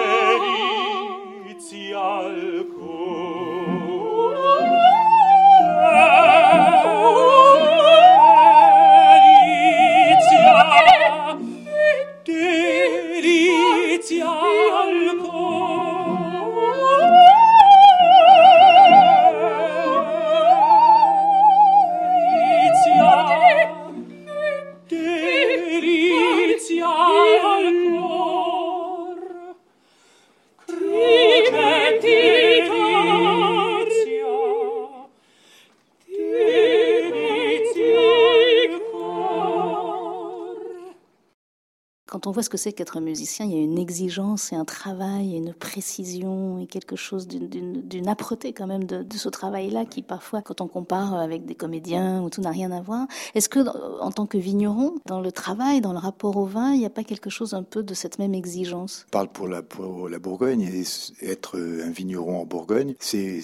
voit 42.39 42.43
ce 42.43 42.49
que 42.49 42.57
c'est 42.57 42.71
qu'être 42.71 43.01
musicien, 43.01 43.45
il 43.45 43.51
y 43.51 43.55
a 43.55 43.61
une 43.61 43.77
exigence 43.77 44.53
et 44.53 44.55
un 44.55 44.63
travail 44.63 45.33
et 45.33 45.37
une 45.39 45.53
précision 45.53 46.57
et 46.59 46.67
quelque 46.67 46.95
chose 46.95 47.27
d'une 47.27 48.07
âpreté 48.07 48.53
quand 48.53 48.65
même 48.65 48.85
de, 48.85 49.05
ce 49.13 49.27
travail-là 49.27 49.83
qui 49.83 50.01
parfois, 50.03 50.41
quand 50.41 50.61
on 50.61 50.69
compare 50.69 51.15
avec 51.15 51.45
des 51.45 51.55
comédiens 51.55 52.21
où 52.21 52.29
tout 52.29 52.39
n'a 52.39 52.51
rien 52.51 52.71
à 52.71 52.79
voir, 52.79 53.07
est-ce 53.35 53.49
que 53.49 53.59
en 53.99 54.11
tant 54.11 54.25
que 54.25 54.37
vigneron, 54.37 54.95
dans 55.05 55.19
le 55.19 55.33
travail, 55.33 55.81
dans 55.81 55.91
le 55.91 55.97
rapport 55.97 56.37
au 56.37 56.45
vin, 56.45 56.71
il 56.71 56.79
n'y 56.79 56.85
a 56.85 56.89
pas 56.89 57.03
quelque 57.03 57.29
chose 57.29 57.53
un 57.53 57.63
peu 57.63 57.83
de 57.83 57.93
cette 57.93 58.19
même 58.19 58.33
exigence? 58.33 59.03
Je 59.07 59.11
parle 59.11 59.27
pour 59.27 59.49
la, 59.49 59.61
pour 59.61 60.07
la 60.07 60.19
Bourgogne 60.19 60.61
et 60.61 60.83
être 61.29 61.59
un 61.59 61.89
vigneron 61.89 62.39
en 62.39 62.45
Bourgogne, 62.45 62.95
c'est 62.99 63.41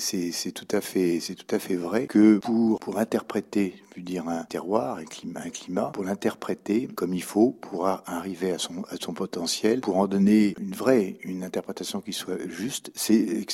tout 0.53 0.67
à 0.71 0.79
fait 0.79 1.19
tout 1.19 1.53
à 1.53 1.59
fait 1.59 1.75
vrai 1.75 2.07
que 2.07 2.37
pour 2.37 2.79
pour 2.79 2.97
interpréter 2.97 3.75
dire 4.03 4.27
un 4.27 4.43
terroir, 4.43 4.97
un 4.97 5.05
climat, 5.05 5.41
un 5.45 5.49
climat 5.49 5.91
pour 5.93 6.03
l'interpréter 6.03 6.87
comme 6.95 7.13
il 7.13 7.23
faut, 7.23 7.51
pour 7.51 7.87
arriver 7.87 8.51
à 8.51 8.57
son, 8.57 8.83
à 8.89 8.95
son 8.99 9.13
potentiel, 9.13 9.81
pour 9.81 9.97
en 9.97 10.07
donner 10.07 10.55
une 10.59 10.73
vraie, 10.73 11.17
une 11.23 11.43
interprétation 11.43 12.01
qui 12.01 12.13
soit 12.13 12.37
juste. 12.47 12.91
C'est, 12.95 13.45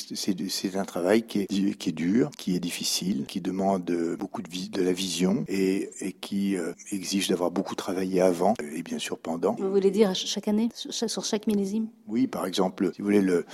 un 0.74 0.84
travail 0.84 1.24
qui 1.24 1.40
est, 1.40 1.74
qui 1.76 1.88
est 1.88 1.92
dur, 1.92 2.30
qui 2.36 2.56
est 2.56 2.60
difficile, 2.60 3.26
qui 3.26 3.40
demande 3.40 3.90
beaucoup 4.18 4.42
de, 4.42 4.48
de 4.48 4.82
la 4.82 4.92
vision 4.92 5.44
et, 5.48 5.90
et 6.00 6.12
qui 6.12 6.56
euh, 6.56 6.72
exige 6.90 7.28
d'avoir 7.28 7.50
beaucoup 7.50 7.74
travaillé 7.74 8.20
avant 8.20 8.54
et 8.74 8.82
bien 8.82 8.98
sûr 8.98 9.18
pendant. 9.18 9.54
Vous 9.58 9.70
voulez 9.70 9.90
dire 9.90 10.14
chaque 10.14 10.48
année, 10.48 10.68
sur 10.74 11.24
chaque 11.24 11.46
millésime? 11.46 11.88
Oui, 12.06 12.26
par 12.26 12.46
exemple, 12.46 12.90
si 12.94 13.00
vous 13.00 13.06
voulez, 13.06 13.20
le, 13.20 13.44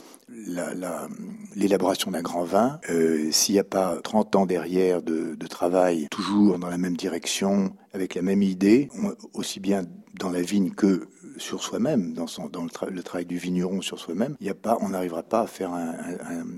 la, 0.47 1.09
l'élaboration 1.57 2.11
d'un 2.11 2.23
grand 2.23 2.45
vin, 2.45 2.81
euh, 2.91 3.31
s'il 3.31 3.55
n'y 3.55 3.61
a 3.61 3.65
pas 3.65 3.97
30 4.03 4.37
ans 4.37 4.47
derrière 4.47 5.03
de, 5.03 5.35
de 5.35 5.47
travail, 5.47 6.09
toujours 6.11 6.59
dans 6.59 6.69
la 6.69 6.78
même 6.79 6.97
direction, 6.97 7.77
avec 7.93 8.15
la 8.15 8.23
même 8.23 8.43
idée, 8.43 8.89
aussi 9.35 9.61
bien 9.61 9.85
dans 10.19 10.31
la 10.31 10.41
vigne 10.41 10.71
que 10.71 11.09
sur 11.37 11.63
soi-même, 11.63 12.15
dans, 12.15 12.27
son, 12.27 12.49
dans 12.49 12.65
le, 12.65 13.03
travail 13.03 13.27
du 13.27 13.39
vigneron 13.39 13.81
sur 13.81 13.99
soi-même, 13.99 14.37
il 14.41 14.49
a 14.49 14.55
pas, 14.55 14.79
on 14.81 14.89
n'arrivera 14.89 15.23
pas 15.23 15.43
à 15.43 15.47
faire 15.47 15.73
un, 15.73 15.95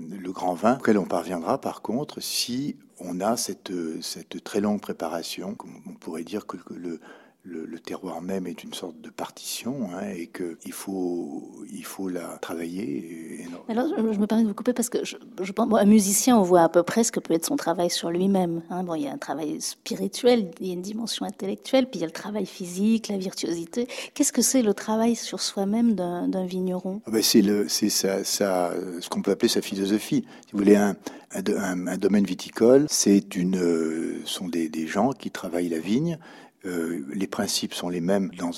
le 0.09 0.31
grand 0.31 0.53
vin 0.53 0.77
auquel 0.79 0.97
on 0.97 1.05
parviendra 1.05 1.61
par 1.61 1.81
contre 1.81 2.19
si 2.19 2.77
on 2.99 3.19
a 3.19 3.37
cette, 3.37 3.71
cette 4.01 4.43
très 4.43 4.61
longue 4.61 4.81
préparation. 4.81 5.55
On 5.87 5.93
pourrait 5.93 6.23
dire 6.23 6.45
que, 6.45 6.57
le, 6.73 6.99
le, 7.43 7.79
terroir 7.79 8.21
même 8.21 8.45
est 8.45 8.63
une 8.63 8.73
sorte 8.73 9.01
de 9.01 9.09
partition 9.09 9.89
hein, 9.93 10.09
et 10.15 10.27
qu'il 10.27 10.71
faut, 10.71 11.51
il 11.73 11.83
faut 11.83 12.07
la 12.07 12.37
travailler. 12.37 13.47
Alors, 13.67 13.87
je 13.97 14.19
me 14.19 14.27
permets 14.27 14.43
de 14.43 14.49
vous 14.49 14.53
couper 14.53 14.73
parce 14.73 14.89
que 14.89 15.03
je, 15.03 15.17
je 15.41 15.51
pense, 15.51 15.67
un 15.73 15.85
musicien, 15.85 16.37
on 16.37 16.43
voit 16.43 16.61
à 16.61 16.69
peu 16.69 16.83
près 16.83 17.03
ce 17.03 17.11
que 17.11 17.19
peut 17.19 17.33
être 17.33 17.45
son 17.45 17.55
travail 17.55 17.89
sur 17.89 18.11
lui-même. 18.11 18.61
Hein. 18.69 18.83
Bon, 18.83 18.93
il 18.93 19.03
y 19.03 19.07
a 19.07 19.11
un 19.11 19.17
travail 19.17 19.59
spirituel, 19.59 20.51
il 20.59 20.67
y 20.67 20.69
a 20.69 20.73
une 20.73 20.81
dimension 20.81 21.25
intellectuelle, 21.25 21.89
puis 21.89 21.99
il 21.99 22.01
y 22.01 22.03
a 22.03 22.07
le 22.07 22.13
travail 22.13 22.45
physique, 22.45 23.07
la 23.07 23.17
virtuosité. 23.17 23.87
Qu'est-ce 24.13 24.33
que 24.33 24.43
c'est 24.43 24.61
le 24.61 24.73
travail 24.73 25.15
sur 25.15 25.41
soi-même 25.41 25.95
d'un 25.95 26.45
vigneron? 26.45 27.01
Ah 27.07 27.11
ben 27.11 27.23
C'est 27.23 27.89
ça, 27.89 28.23
ça, 28.23 28.71
ce 28.99 29.09
qu'on 29.09 29.21
peut 29.21 29.31
appeler 29.31 29.49
sa 29.49 29.61
philosophie. 29.61 30.25
Si 30.45 30.51
vous 30.53 30.59
voulez, 30.59 30.75
un, 30.75 30.95
un, 31.33 31.87
un 31.87 31.97
domaine 31.97 32.25
viticole, 32.25 32.85
c'est 32.89 33.35
une, 33.35 33.57
euh, 33.57 34.21
sont 34.25 34.47
des, 34.47 34.69
des 34.69 34.85
gens 34.85 35.11
qui 35.11 35.31
travaillent 35.31 35.69
la 35.69 35.79
vigne 35.79 36.19
euh, 36.65 37.03
les 37.13 37.27
principes 37.27 37.73
sont 37.73 37.89
les 37.89 38.01
mêmes 38.01 38.29
dans, 38.37 38.51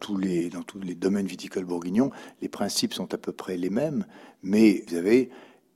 tous 0.00 0.16
les, 0.16 0.50
domaines 0.94 1.26
viticoles 1.26 1.64
bourguignons. 1.64 2.10
Les 2.42 2.48
principes 2.48 2.94
sont 2.94 3.12
à 3.14 3.18
peu 3.18 3.32
près 3.32 3.56
les 3.56 3.70
mêmes, 3.70 4.06
mais 4.42 4.84
vous 4.88 4.96
avez 4.96 5.30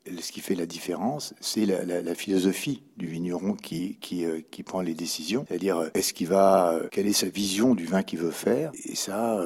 ce 0.06 0.32
qui 0.32 0.40
fait 0.40 0.54
la 0.54 0.66
différence, 0.66 1.34
c'est 1.40 1.66
la, 1.66 2.14
philosophie 2.14 2.82
du 3.00 3.06
vigneron 3.06 3.54
qui, 3.54 3.96
qui, 4.00 4.26
euh, 4.26 4.40
qui 4.50 4.62
prend 4.62 4.82
les 4.82 4.94
décisions. 4.94 5.46
C'est-à-dire, 5.48 5.78
euh, 5.78 5.88
est-ce 5.94 6.12
qu'il 6.12 6.28
va, 6.28 6.74
euh, 6.74 6.88
quelle 6.92 7.06
est 7.06 7.14
sa 7.14 7.28
vision 7.28 7.74
du 7.74 7.86
vin 7.86 8.02
qu'il 8.02 8.18
veut 8.18 8.30
faire? 8.30 8.70
Et 8.84 8.94
ça, 8.94 9.42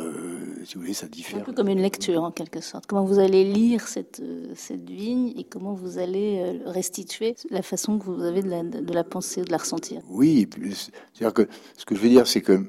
si 0.65 0.75
vous 0.75 0.81
voulez, 0.81 0.93
ça 0.93 1.07
diffère. 1.07 1.41
Un 1.41 1.45
peu 1.45 1.53
comme 1.53 1.69
une 1.69 1.81
lecture 1.81 2.25
en 2.25 2.33
quelque 2.33 2.61
sorte. 2.61 2.87
Comment 2.87 3.05
vous 3.05 3.21
allez 3.21 3.45
lire 3.45 3.87
cette, 3.87 4.21
cette 4.57 4.91
vigne 4.91 5.33
et 5.37 5.45
comment 5.45 5.73
vous 5.73 5.99
allez 5.99 6.61
restituer 6.67 7.37
la 7.51 7.63
façon 7.63 7.99
que 7.99 8.05
vous 8.05 8.23
avez 8.23 8.43
de 8.43 8.51
la, 8.51 8.63
de 8.65 8.93
la 8.93 9.05
penser, 9.05 9.43
de 9.43 9.53
la 9.53 9.59
ressentir? 9.59 10.03
Oui, 10.09 10.49
c'est-à-dire 11.15 11.33
que 11.33 11.49
ce 11.77 11.85
que 11.85 11.95
je 11.95 12.01
veux 12.01 12.09
dire, 12.09 12.27
c'est 12.27 12.41
que 12.41 12.69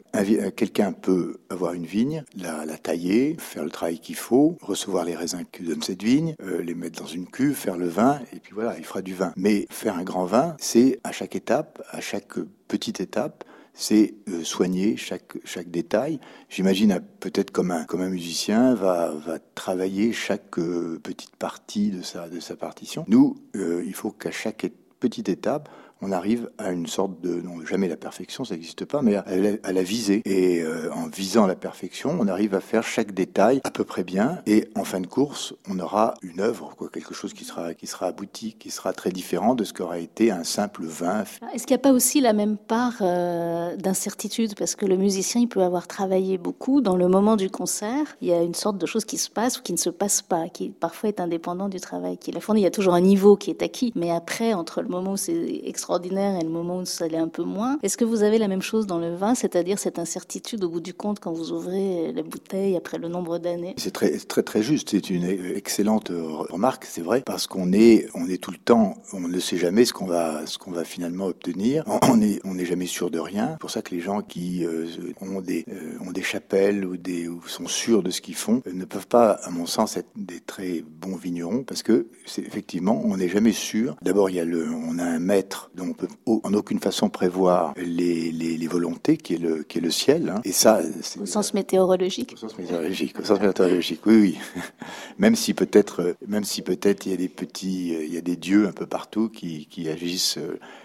quelqu'un 0.52 0.92
peut 0.92 1.38
avoir 1.50 1.74
une 1.74 1.86
vigne, 1.86 2.24
la, 2.38 2.66
la, 2.66 2.78
tailler, 2.78 3.36
faire 3.40 3.64
le 3.64 3.72
travail 3.72 4.00
qu'il 4.00 4.16
faut, 4.16 4.58
recevoir 4.62 5.06
les 5.06 5.16
raisins 5.16 5.44
que 5.52 5.64
donne 5.64 5.82
cette 5.82 6.04
vigne, 6.04 6.36
les 6.40 6.76
mettre 6.76 7.02
dans 7.02 7.08
une 7.08 7.26
cuve, 7.26 7.56
faire 7.56 7.78
le 7.78 7.88
vin, 7.88 8.20
et 8.34 8.40
puis 8.40 8.54
voilà, 8.54 8.78
il 8.78 8.86
fera 8.86 9.02
du 9.02 9.16
vin. 9.16 9.34
Mais 9.36 9.66
faire 9.72 9.98
un 9.98 10.04
grand 10.04 10.26
vin, 10.26 10.56
c'est 10.60 10.75
à 11.04 11.12
chaque 11.12 11.36
étape, 11.36 11.82
à 11.92 12.02
chaque 12.02 12.40
petite 12.68 13.00
étape, 13.02 13.44
c'est 13.74 14.16
euh, 14.30 14.44
soigner 14.44 14.96
chaque, 14.96 15.38
chaque 15.44 15.70
détail. 15.70 16.20
J'imagine 16.50 17.02
peut-être 17.20 17.52
comme 17.52 17.72
un, 17.72 17.84
comme 17.84 18.02
un 18.02 18.10
musicien 18.10 18.74
va, 18.74 19.12
va 19.12 19.38
travailler 19.54 20.14
chaque 20.14 20.58
euh, 20.58 21.00
petite 21.04 21.36
partie 21.36 21.92
de 21.92 22.02
sa, 22.02 22.30
de 22.30 22.40
sa 22.40 22.56
partition. 22.56 23.06
Nous, 23.08 23.38
euh, 23.56 23.84
il 23.86 23.94
faut 23.94 24.12
qu'à 24.12 24.32
chaque 24.32 24.66
petite 25.00 25.30
étape, 25.30 25.70
on 26.06 26.12
arrive 26.12 26.50
à 26.60 26.72
une 26.72 26.86
sorte 26.86 27.20
de, 27.22 27.42
non 27.42 27.66
jamais 27.66 27.88
la 27.88 27.98
perfection, 27.98 28.46
ça 28.46 28.54
n'existe 28.54 28.86
pas, 28.86 29.02
mais 29.02 29.16
à 29.16 29.72
la, 29.72 29.84
visée. 29.84 30.22
Et 30.26 30.62
euh, 30.62 30.94
en 30.94 31.08
visant 31.08 31.48
la 31.48 31.56
perfection, 31.56 32.16
on 32.20 32.28
arrive 32.28 32.54
à 32.54 32.60
faire 32.60 32.84
chaque 32.84 33.12
détail 33.12 33.60
à 33.64 33.72
peu 33.72 33.84
près 33.84 34.04
bien. 34.04 34.40
Et 34.46 34.70
en 34.76 34.84
fin 34.84 35.00
de 35.00 35.08
course, 35.08 35.56
on 35.68 35.80
aura 35.80 36.14
une 36.22 36.42
œuvre, 36.42 36.76
quoi, 36.78 36.90
quelque 36.90 37.14
chose 37.16 37.34
qui 37.34 37.44
sera, 37.44 37.74
qui 37.74 37.88
sera 37.88 38.08
abouti, 38.08 38.56
qui 38.60 38.70
sera 38.70 38.94
très 38.94 39.12
différent 39.12 39.56
de 39.56 39.64
ce 39.64 39.74
qu'aurait 39.74 40.04
été 40.04 40.30
un 40.30 40.44
simple 40.44 40.86
vin. 40.86 41.24
Est-ce 41.54 41.66
qu'il 41.66 41.76
n'y 41.76 41.82
a 41.82 41.84
pas 41.84 41.92
aussi 41.92 42.22
la 42.22 42.34
même 42.34 42.58
part 42.58 42.98
euh, 43.02 43.76
d'incertitude? 43.76 44.54
Parce 44.56 44.76
que 44.76 44.86
le 44.86 44.98
musicien, 44.98 45.42
il 45.42 45.48
peut 45.48 45.64
avoir 45.64 45.88
travaillé 45.88 46.38
beaucoup. 46.38 46.82
Dans 46.82 46.98
le 46.98 47.08
moment 47.08 47.36
du 47.36 47.50
concert, 47.50 48.16
il 48.22 48.28
y 48.28 48.34
a 48.34 48.44
une 48.44 48.54
sorte 48.54 48.78
de 48.78 48.86
chose 48.86 49.06
qui 49.06 49.18
se 49.18 49.32
passe 49.32 49.58
ou 49.58 49.64
qui 49.64 49.74
ne 49.74 49.78
se 49.78 49.90
passe 49.90 50.22
pas, 50.22 50.50
qui 50.50 50.70
parfois 50.70 51.10
est 51.10 51.20
indépendant 51.20 51.68
du 51.68 51.80
travail 51.80 52.20
qu'il 52.20 52.38
a 52.38 52.40
fourni. 52.40 52.62
Il 52.62 52.66
y 52.66 52.68
a 52.68 52.72
toujours 52.72 52.94
un 52.94 53.02
niveau 53.02 53.36
qui 53.38 53.50
est 53.50 53.64
acquis. 53.64 53.92
Mais 53.96 54.12
après, 54.12 54.54
entre 54.54 54.84
le 54.84 54.88
moment 54.88 55.14
où 55.14 55.18
c'est 55.18 55.62
extraordinaire, 55.64 55.95
extraordinaire 55.96 56.40
et 56.40 56.44
le 56.44 56.50
moment 56.50 56.78
où 56.78 56.86
ça 56.86 57.08
l'est 57.08 57.18
un 57.18 57.28
peu 57.28 57.44
moins. 57.44 57.80
Est-ce 57.84 57.98
que 57.98 58.06
vous 58.06 58.24
avez 58.24 58.38
la 58.38 58.48
même 58.48 58.62
chose 58.62 58.86
dans 58.86 59.00
le 59.00 59.16
vin, 59.16 59.36
c'est-à-dire 59.36 59.80
cette 59.80 60.00
incertitude 60.00 60.64
au 60.64 60.70
bout 60.70 60.82
du 60.82 60.94
compte 60.94 61.20
quand 61.20 61.32
vous 61.32 61.52
ouvrez 61.52 62.12
la 62.12 62.24
bouteille 62.24 62.76
après 62.76 62.98
le 62.98 63.08
nombre 63.08 63.38
d'années? 63.38 63.76
C'est 63.78 63.92
très 63.92 64.18
très 64.18 64.44
très 64.44 64.62
juste. 64.62 64.90
C'est 64.92 65.10
une 65.10 65.26
excellente 65.56 66.10
remarque, 66.12 66.86
c'est 66.86 67.02
vrai, 67.02 67.22
parce 67.26 67.48
qu'on 67.48 67.72
est 67.72 68.08
on 68.14 68.28
est 68.28 68.42
tout 68.42 68.52
le 68.52 68.58
temps, 68.58 68.98
on 69.14 69.22
ne 69.22 69.40
sait 69.40 69.58
jamais 69.58 69.86
ce 69.86 69.94
qu'on 69.94 70.06
va 70.06 70.46
ce 70.46 70.58
qu'on 70.58 70.72
va 70.72 70.84
finalement 70.84 71.28
obtenir. 71.28 71.84
On 72.10 72.22
est 72.22 72.40
on 72.44 72.56
n'est 72.56 72.66
jamais 72.66 72.88
sûr 72.88 73.10
de 73.10 73.20
rien. 73.20 73.52
C'est 73.54 73.60
pour 73.60 73.72
ça 73.72 73.82
que 73.82 73.96
les 73.96 74.02
gens 74.02 74.22
qui 74.22 74.66
euh, 74.66 74.86
ont 75.22 75.42
des 75.42 75.66
euh, 75.70 75.98
ont 76.02 76.12
des 76.12 76.24
chapelles 76.24 76.86
ou 76.86 76.98
des 76.98 77.28
ou 77.28 77.42
sont 77.48 77.68
sûrs 77.68 78.04
de 78.04 78.12
ce 78.12 78.22
qu'ils 78.22 78.36
font 78.36 78.62
euh, 78.68 78.74
ne 78.74 78.86
peuvent 78.86 79.08
pas, 79.08 79.32
à 79.32 79.50
mon 79.50 79.66
sens, 79.66 79.98
être 79.98 80.10
des 80.16 80.40
très 80.40 80.84
bons 80.88 81.16
vignerons 81.16 81.64
parce 81.64 81.84
que 81.84 82.08
c'est 82.26 82.42
effectivement 82.42 83.02
on 83.06 83.18
n'est 83.18 83.30
jamais 83.30 83.54
sûr. 83.54 83.96
D'abord 84.02 84.30
il 84.30 84.36
y 84.36 84.40
a 84.40 84.46
le 84.46 84.70
on 84.70 85.00
a 85.00 85.04
un 85.04 85.20
maître 85.20 85.72
on 85.80 85.94
peut 85.94 86.08
en 86.26 86.54
aucune 86.54 86.80
façon 86.80 87.10
prévoir 87.10 87.74
les, 87.78 88.32
les, 88.32 88.58
les 88.58 88.68
volontés 88.68 89.18
qui 89.18 89.36
est 89.36 89.38
le, 89.38 89.64
qui 89.64 89.78
est 89.78 89.82
le 89.82 89.92
ciel. 89.92 90.30
Hein. 90.30 90.42
Et 90.44 90.52
ça, 90.52 90.82
au 91.20 91.26
sens 91.26 91.54
météorologique. 91.54 92.34
Au 92.34 92.38
sens 92.38 92.58
météorologique, 92.58 93.20
au 93.20 93.24
sens 93.24 93.40
météorologique. 93.40 94.02
Oui, 94.06 94.16
oui. 94.16 94.38
même 95.18 95.36
si 95.36 95.54
peut-être, 95.54 96.16
même 96.28 96.44
si 96.44 96.62
peut-être 96.62 97.06
il 97.06 97.12
y 97.12 97.14
a 97.14 97.18
des 97.18 97.30
petits, 97.30 97.94
il 97.94 98.14
y 98.14 98.18
a 98.18 98.22
des 98.22 98.36
dieux 98.36 98.68
un 98.68 98.72
peu 98.72 98.86
partout 98.86 99.30
qui, 99.30 99.68
qui 99.68 99.90
agissent. 99.90 100.40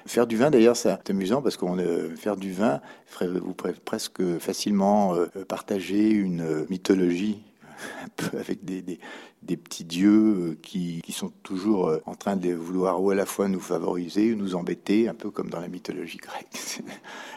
Faire 0.06 0.26
du 0.26 0.36
vin, 0.36 0.50
d'ailleurs, 0.50 0.76
c'est 0.76 1.10
amusant 1.10 1.42
parce 1.42 1.56
qu'on 1.56 1.78
euh, 1.78 2.14
faire 2.16 2.36
du 2.36 2.52
vin 2.52 2.80
ferait 3.06 3.28
vous 3.28 3.54
presque 3.54 4.38
facilement 4.38 5.14
euh, 5.14 5.26
partager 5.48 6.10
une 6.10 6.66
mythologie 6.68 7.42
un 8.04 8.08
peu 8.16 8.38
avec 8.38 8.64
des, 8.64 8.82
des, 8.82 8.98
des 9.42 9.56
petits 9.56 9.84
dieux 9.84 10.10
euh, 10.10 10.58
qui, 10.62 11.00
qui, 11.02 11.12
sont 11.12 11.32
toujours 11.42 11.88
euh, 11.88 11.98
en 12.04 12.14
train 12.14 12.36
de 12.36 12.52
vouloir 12.52 13.02
ou 13.02 13.10
à 13.10 13.14
la 13.14 13.24
fois 13.24 13.48
nous 13.48 13.60
favoriser 13.60 14.32
ou 14.32 14.36
nous 14.36 14.54
embêter, 14.54 15.08
un 15.08 15.14
peu 15.14 15.30
comme 15.30 15.48
dans 15.48 15.60
la 15.60 15.68
mythologie 15.68 16.18
grecque. 16.18 16.82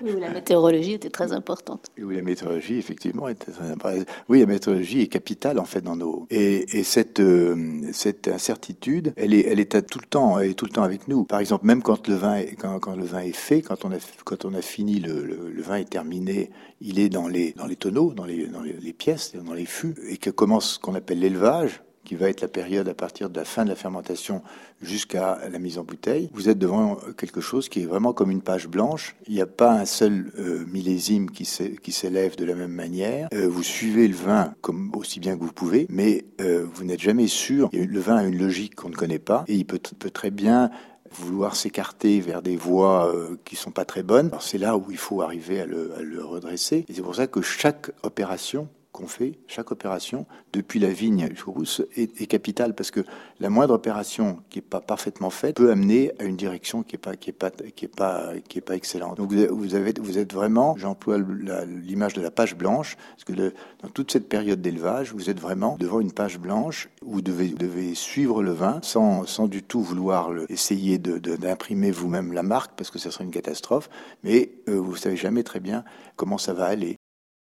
Oui, 0.02 0.12
où 0.12 0.20
la 0.20 0.30
météorologie 0.32 0.94
était 0.94 1.10
très 1.10 1.32
importante. 1.32 1.86
Et 1.98 2.04
où 2.04 2.10
la 2.10 2.22
météorologie, 2.22 2.78
effectivement, 2.78 3.30
était 3.30 3.52
très 3.52 3.72
importante. 3.72 4.08
Oui, 4.28 4.42
la 4.42 4.48
météorologie 4.48 5.02
est 5.02 5.08
capitale, 5.08 5.60
en 5.60 5.66
fait, 5.66 5.82
dans 5.82 5.96
nos... 5.96 6.28
Et, 6.30 6.78
et 6.78 6.84
cette, 6.84 7.22
euh, 7.22 7.82
cette 7.94 8.28
incertitude, 8.28 9.14
elle 9.16 9.34
est, 9.34 9.48
elle 9.48 9.60
est 9.60 9.76
à 9.76 9.82
tout 9.82 10.00
le 10.00 10.08
temps, 10.08 10.40
elle 10.40 10.52
est 10.52 10.54
tout 10.56 10.66
le 10.66 10.72
temps 10.72 10.84
avec 10.84 11.08
nous. 11.08 11.24
Par 11.24 11.40
exemple, 11.40 11.66
même 11.66 11.82
quand 11.82 12.08
le 12.08 12.16
vin 12.16 12.36
est, 12.36 12.56
quand, 12.56 12.80
quand 12.80 12.96
le 12.96 13.06
vin 13.06 13.20
est 13.20 13.36
fait, 13.36 13.62
quand 13.62 13.86
on 13.86 13.92
a, 13.92 13.98
quand 14.26 14.44
on 14.44 14.54
a 14.54 14.62
fini, 14.62 15.00
le, 15.00 15.24
le, 15.24 15.62
vin 15.62 15.76
est 15.76 15.90
terminé, 15.90 16.50
il 16.82 17.00
est 17.00 17.10
dans 17.10 17.30
les, 17.30 17.54
dans 17.54 17.68
les 17.68 17.78
tonneaux, 17.78 18.14
dans 18.14 18.26
les, 18.26 18.48
dans 18.48 18.62
les, 18.62 18.74
les 18.74 18.94
pièces, 18.94 19.34
dans 19.36 19.54
les 19.54 19.66
fûts, 19.66 19.96
et 20.10 20.18
que 20.18 20.30
commence 20.30 20.74
ce 20.74 20.80
qu'on 20.80 20.96
appelle 20.96 21.20
l'élevage, 21.20 21.82
qui 22.04 22.16
va 22.16 22.30
être 22.30 22.42
la 22.42 22.48
période 22.48 22.88
à 22.88 22.94
partir 22.94 23.30
de 23.30 23.38
la 23.38 23.46
fin 23.46 23.64
de 23.64 23.70
la 23.70 23.76
fermentation 23.76 24.42
jusqu'à 24.82 25.40
la 25.50 25.60
mise 25.60 25.78
en 25.78 25.84
bouteille, 25.84 26.30
vous 26.34 26.50
êtes 26.50 26.60
devant 26.60 26.98
quelque 27.18 27.42
chose 27.42 27.70
qui 27.70 27.82
est 27.82 27.86
vraiment 27.86 28.14
comme 28.14 28.32
une 28.32 28.42
page 28.42 28.68
blanche. 28.68 29.16
Il 29.28 29.34
n'y 29.34 29.42
a 29.42 29.46
pas 29.46 29.72
un 29.74 29.86
seul 29.86 30.32
euh, 30.38 30.66
millésime 30.68 31.30
qui 31.30 31.46
s'élève 31.46 32.36
de 32.36 32.46
la 32.46 32.56
même 32.56 32.72
manière. 32.72 33.30
Euh, 33.34 33.48
vous 33.48 33.64
suivez 33.64 34.08
le 34.08 34.16
vin 34.16 34.54
aussi 34.94 35.20
bien 35.20 35.38
que 35.38 35.44
vous 35.44 35.54
pouvez, 35.54 35.88
mais 35.90 36.26
euh, 36.42 36.66
vous 36.74 36.84
n'êtes 36.84 37.02
jamais 37.02 37.28
sûr. 37.28 37.70
Le 37.72 38.00
vin 38.00 38.18
a 38.18 38.24
une 38.24 38.38
logique 38.38 38.76
qu'on 38.76 38.90
ne 38.90 38.96
connaît 38.96 39.20
pas 39.20 39.46
et 39.48 39.56
il 39.56 39.66
peut, 39.66 39.80
très 39.80 40.32
bien 40.32 40.70
vouloir 41.12 41.56
s'écarter 41.56 42.20
vers 42.20 42.42
des 42.42 42.56
voies 42.56 43.14
qui 43.46 43.56
sont 43.56 43.72
pas 43.72 43.86
très 43.86 44.04
bonnes. 44.04 44.32
C'est 44.40 44.58
là 44.58 44.78
où 44.78 44.86
il 44.90 44.98
faut 44.98 45.22
arriver 45.22 45.62
à 45.62 45.66
le, 45.66 46.24
redresser. 46.24 46.86
C'est 46.92 47.02
pour 47.02 47.16
ça 47.16 47.28
que 47.28 47.42
chaque 47.42 47.92
opération 48.02 48.68
qu'on 48.94 49.08
fait, 49.08 49.40
chaque 49.48 49.72
opération, 49.72 50.28
depuis 50.54 50.80
la 50.80 50.90
vigne 50.90 51.28
jusqu'au 51.32 51.52
bout, 51.52 51.66
est, 51.98 52.28
capitale 52.28 52.76
parce 52.76 52.92
que 52.92 53.02
la 53.40 53.50
moindre 53.50 53.74
opération 53.74 54.40
qui 54.50 54.60
est 54.60 54.62
pas 54.62 54.82
parfaitement 54.82 55.32
faite 55.32 55.58
peut 55.58 55.72
amener 55.72 56.12
à 56.20 56.24
une 56.24 56.38
direction 56.38 56.84
qui 56.84 56.96
est 56.96 57.00
pas 57.00 57.14
est 57.14 57.32
pas 57.32 57.50
pas 57.50 58.34
pas 58.66 58.76
excellente. 58.76 59.18
Donc 59.18 59.34
vous 59.34 59.76
avez 59.76 59.94
êtes 60.18 60.32
vraiment, 60.32 60.76
j'emploie 60.78 61.18
l'image 61.18 62.14
de 62.14 62.22
la 62.22 62.30
page 62.30 62.56
blanche 62.56 62.96
parce 63.16 63.24
que 63.24 63.34
dans 63.82 63.90
toute 63.90 64.12
cette 64.12 64.30
période 64.30 64.62
d'élevage, 64.62 65.12
vous 65.12 65.30
êtes 65.30 65.40
vraiment 65.40 65.76
devant 65.80 66.00
une 66.00 66.12
page 66.12 66.38
blanche 66.38 66.90
où 67.02 67.14
vous 67.14 67.22
devez 67.22 67.50
devez 67.50 67.96
suivre 67.96 68.44
le 68.44 68.52
vin 68.52 68.80
sans 68.84 69.26
sans 69.26 69.48
du 69.48 69.64
tout 69.64 69.82
vouloir 69.82 70.30
essayer 70.50 71.00
d'imprimer 71.00 71.90
vous-même 71.90 72.32
la 72.32 72.44
marque 72.44 72.74
parce 72.78 72.92
que 72.92 73.00
ça 73.00 73.10
serait 73.10 73.24
une 73.24 73.32
catastrophe, 73.32 73.90
mais 74.24 74.52
euh, 74.70 74.80
vous 74.80 74.96
savez 74.96 75.18
jamais 75.18 75.42
très 75.42 75.60
bien 75.60 75.84
comment 76.16 76.38
ça 76.38 76.54
va 76.54 76.66
aller. 76.66 76.98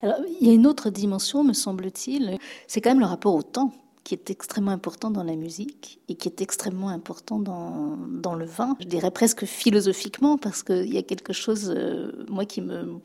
Alors, 0.01 0.17
il 0.39 0.47
y 0.47 0.49
a 0.49 0.53
une 0.53 0.67
autre 0.67 0.89
dimension, 0.89 1.43
me 1.43 1.53
semble-t-il, 1.53 2.37
c'est 2.67 2.81
quand 2.81 2.89
même 2.91 2.99
le 2.99 3.05
rapport 3.05 3.35
au 3.35 3.43
temps 3.43 3.71
qui 4.03 4.15
est 4.15 4.29
extrêmement 4.29 4.71
important 4.71 5.11
dans 5.11 5.23
la 5.23 5.35
musique 5.35 5.99
et 6.09 6.15
qui 6.15 6.27
est 6.27 6.41
extrêmement 6.41 6.89
important 6.89 7.39
dans, 7.39 7.97
dans 8.09 8.33
le 8.33 8.45
vin. 8.45 8.75
Je 8.79 8.85
dirais 8.85 9.11
presque 9.11 9.45
philosophiquement 9.45 10.37
parce 10.37 10.63
qu'il 10.63 10.91
y 10.91 10.97
a 10.97 11.03
quelque 11.03 11.33
chose, 11.33 11.73
euh, 11.75 12.11
moi, 12.29 12.45
qui 12.45 12.61
me 12.61 12.99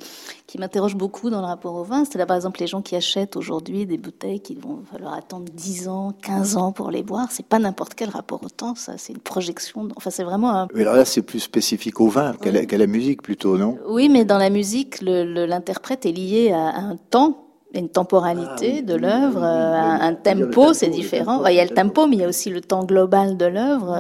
qui 0.47 0.59
m'interroge 0.59 0.95
beaucoup 0.95 1.29
dans 1.29 1.41
le 1.41 1.47
rapport 1.47 1.75
au 1.75 1.83
vin. 1.83 2.05
C'est 2.05 2.19
là, 2.19 2.27
par 2.27 2.37
exemple, 2.37 2.61
les 2.61 2.67
gens 2.67 2.83
qui 2.83 2.97
achètent 2.97 3.37
aujourd'hui 3.37 3.85
des 3.85 3.99
bouteilles 3.99 4.41
qui 4.41 4.55
vont 4.55 4.83
falloir 4.91 5.15
attendre 5.15 5.47
10 5.53 5.89
ans, 5.89 6.13
15 6.23 6.57
ans 6.57 6.73
pour 6.73 6.91
les 6.91 7.03
boire. 7.03 7.29
C'est 7.31 7.47
pas 7.47 7.59
n'importe 7.59 7.95
quel 7.95 8.11
rapport 8.11 8.43
au 8.43 8.49
temps, 8.49 8.75
ça. 8.75 8.97
C'est 8.97 9.13
une 9.13 9.19
projection. 9.19 9.89
Enfin, 9.97 10.11
c'est 10.11 10.25
vraiment 10.25 10.51
un... 10.51 10.69
Mais 10.75 10.83
alors 10.83 10.95
là, 10.95 11.05
c'est 11.05 11.23
plus 11.23 11.41
spécifique 11.41 12.01
au 12.01 12.09
vin 12.09 12.35
qu'à 12.35 12.51
la, 12.51 12.87
musique 12.87 13.23
plutôt, 13.23 13.59
non? 13.59 13.79
Oui, 13.89 14.09
mais 14.09 14.25
dans 14.25 14.39
la 14.39 14.51
musique, 14.51 15.01
l'interprète 15.03 16.07
est 16.07 16.13
lié 16.13 16.53
à 16.53 16.77
un 16.77 16.97
temps 16.97 17.46
Il 17.77 17.81
y 17.81 17.83
a 17.83 17.85
une 17.85 17.91
temporalité 17.91 18.77
ah 18.79 18.83
de 18.83 18.95
l'œuvre, 18.95 19.43
un, 19.43 20.15
tempo, 20.15 20.73
c'est 20.73 20.89
différent. 20.89 21.45
il 21.45 21.57
y 21.57 21.61
a 21.61 21.65
le 21.65 21.75
tempo, 21.75 22.07
mais 22.07 22.17
il 22.17 22.21
y 22.21 22.25
a 22.25 22.29
aussi 22.29 22.49
le 22.49 22.63
temps 22.63 22.85
global 22.85 23.37
de 23.37 23.45
l'œuvre, 23.45 23.99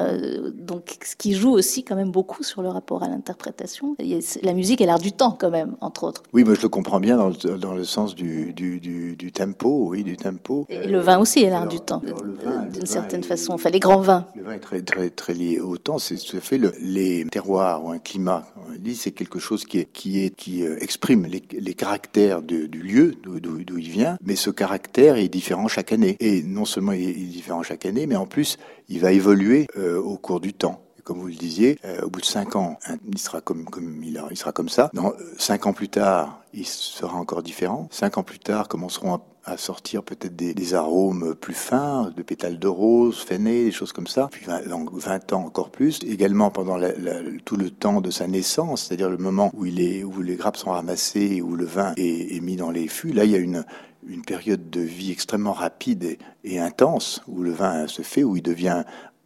donc 0.55 0.97
ce 1.05 1.15
qui 1.15 1.35
joue 1.35 1.53
aussi 1.53 1.85
quand 1.85 1.95
même 1.95 2.11
beaucoup 2.11 2.43
sur 2.43 2.63
le 2.63 2.71
rapport 2.71 3.03
à 3.03 3.09
l'interprétation. 3.09 3.95
La 4.43 4.55
musique 4.55 4.81
est 4.81 4.87
l'art 4.87 4.99
du 4.99 5.13
temps 5.13 5.37
quand 5.39 5.51
même, 5.51 5.77
entre 5.83 6.05
autres. 6.05 6.23
Oui, 6.33 6.43
moi 6.43 6.55
je 6.55 6.63
le 6.63 6.71
comprends 6.71 7.01
bien 7.01 7.19
dans 7.19 7.29
le, 7.29 7.59
dans 7.59 7.75
le 7.75 7.85
sens 7.85 8.15
du, 8.15 8.55
du, 8.55 8.81
du, 8.81 9.33
tempo, 9.33 9.89
oui, 9.91 10.03
du 10.05 10.17
tempo. 10.17 10.65
Et 10.71 10.87
le 10.87 11.01
vin 11.01 11.19
aussi 11.19 11.43
est 11.43 11.51
l'art 11.51 11.69
du 11.69 11.81
temps, 11.81 12.01
d'une 12.73 12.87
certaine 12.87 13.25
façon. 13.25 13.53
Enfin, 13.53 13.69
les 13.69 13.81
grands 13.81 14.01
vins. 14.01 14.25
Le 14.35 14.43
vin 14.43 14.53
est 14.53 14.61
très, 14.61 14.81
très, 14.81 15.11
très 15.11 15.35
lié 15.35 15.61
au 15.61 15.77
temps. 15.77 15.99
C'est 15.99 16.17
tout 16.17 16.39
à 16.39 16.41
fait 16.41 16.57
le, 16.57 16.73
les 16.81 17.27
terroirs 17.27 17.85
ou 17.85 17.91
un 17.91 17.99
climat. 17.99 18.47
On 18.57 18.75
dit 18.79 18.97
c'est 18.97 19.11
quelque 19.11 19.39
chose 19.39 19.67
qui 19.67 19.81
est, 19.81 19.93
qui 19.93 20.25
est, 20.25 20.35
qui 20.35 20.65
exprime 20.65 21.27
les, 21.27 21.43
les 21.53 21.75
caractères 21.75 22.41
du 22.41 22.67
lieu 22.69 23.15
d'où 23.67 23.79
il 23.79 23.91
vient, 23.91 24.17
mais 24.23 24.37
ce 24.37 24.51
caractère 24.51 25.17
est 25.17 25.29
différent 25.29 25.69
chaque 25.69 25.93
année. 25.93 26.17
Et 26.21 26.43
non 26.43 26.65
seulement 26.65 26.93
il 26.93 27.09
est 27.09 27.13
différent 27.13 27.63
chaque 27.63 27.85
année, 27.85 28.07
mais 28.07 28.17
en 28.17 28.27
plus, 28.27 28.57
il 28.89 29.01
va 29.01 29.13
évoluer 29.13 29.67
euh, 29.77 29.99
au 29.99 30.17
cours 30.17 30.41
du 30.41 30.55
temps 30.55 30.83
comme 31.07 31.21
vous 31.21 31.29
le 31.29 31.35
disiez, 31.35 31.79
euh, 31.85 32.03
au 32.03 32.11
bout 32.11 32.21
de 32.21 32.27
cinq 32.27 32.57
ans, 32.57 32.81
il 33.07 33.17
sera 33.17 33.41
comme, 33.41 33.65
il, 34.03 34.37
sera 34.37 34.51
comme 34.51 34.69
ça. 34.69 34.91
Dans, 34.93 35.13
cinq 35.39 35.67
ans 35.67 35.73
plus 35.73 35.89
tard, 35.89 36.41
il 36.53 36.67
sera 36.67 37.17
encore 37.17 37.45
différent. 37.45 37.87
Cinq 37.93 38.19
ans 38.19 38.25
plus 38.25 38.41
tard, 38.41 38.67
commenceront 38.67 39.15
à, 39.15 39.21
à 39.47 39.57
sortir 39.57 40.03
peut-être 40.03 40.35
des, 40.35 40.75
arômes 40.75 41.37
plus 41.37 41.55
fins, 41.55 42.13
de 42.15 42.23
pétales 42.23 42.59
de 42.59 42.67
rose, 42.67 43.23
fenné, 43.23 43.65
des 43.65 43.71
choses 43.71 43.93
comme 43.93 44.09
ça. 44.09 44.29
Puis 44.33 44.45
20, 44.45 44.69
donc 44.69 44.93
20 44.93 45.33
ans 45.33 45.45
encore 45.47 45.71
plus. 45.71 46.01
Également 46.03 46.51
pendant 46.51 46.79
tout 47.45 47.57
le 47.57 47.71
temps 47.71 48.01
de 48.01 48.11
sa 48.11 48.27
naissance, 48.27 48.83
c'est-à-dire 48.83 49.09
le 49.09 49.19
moment 49.19 49.53
où 49.55 49.65
il 49.65 49.81
est, 49.81 50.03
où 50.03 50.21
les 50.21 50.35
grappes 50.35 50.57
sont 50.57 50.73
ramassées, 50.73 51.41
où 51.43 51.55
le 51.55 51.65
vin 51.65 51.95
est, 51.97 52.41
mis 52.43 52.57
dans 52.57 52.73
les 52.73 52.89
fûts. 52.89 53.13
Là, 53.13 53.25
il 53.25 53.31
y 53.31 53.37
a 53.37 53.39
une 53.39 53.65
période 54.27 54.69
de 54.69 54.81
vie 54.81 55.13
extrêmement 55.13 55.53
rapide 55.53 56.19
et, 56.43 56.59
intense 56.59 57.23
où 57.29 57.43
le 57.43 57.53
vin 57.53 57.87
se 57.87 58.03
fait, 58.03 58.25
où 58.25 58.37
il 58.37 58.43
devient 58.43 58.83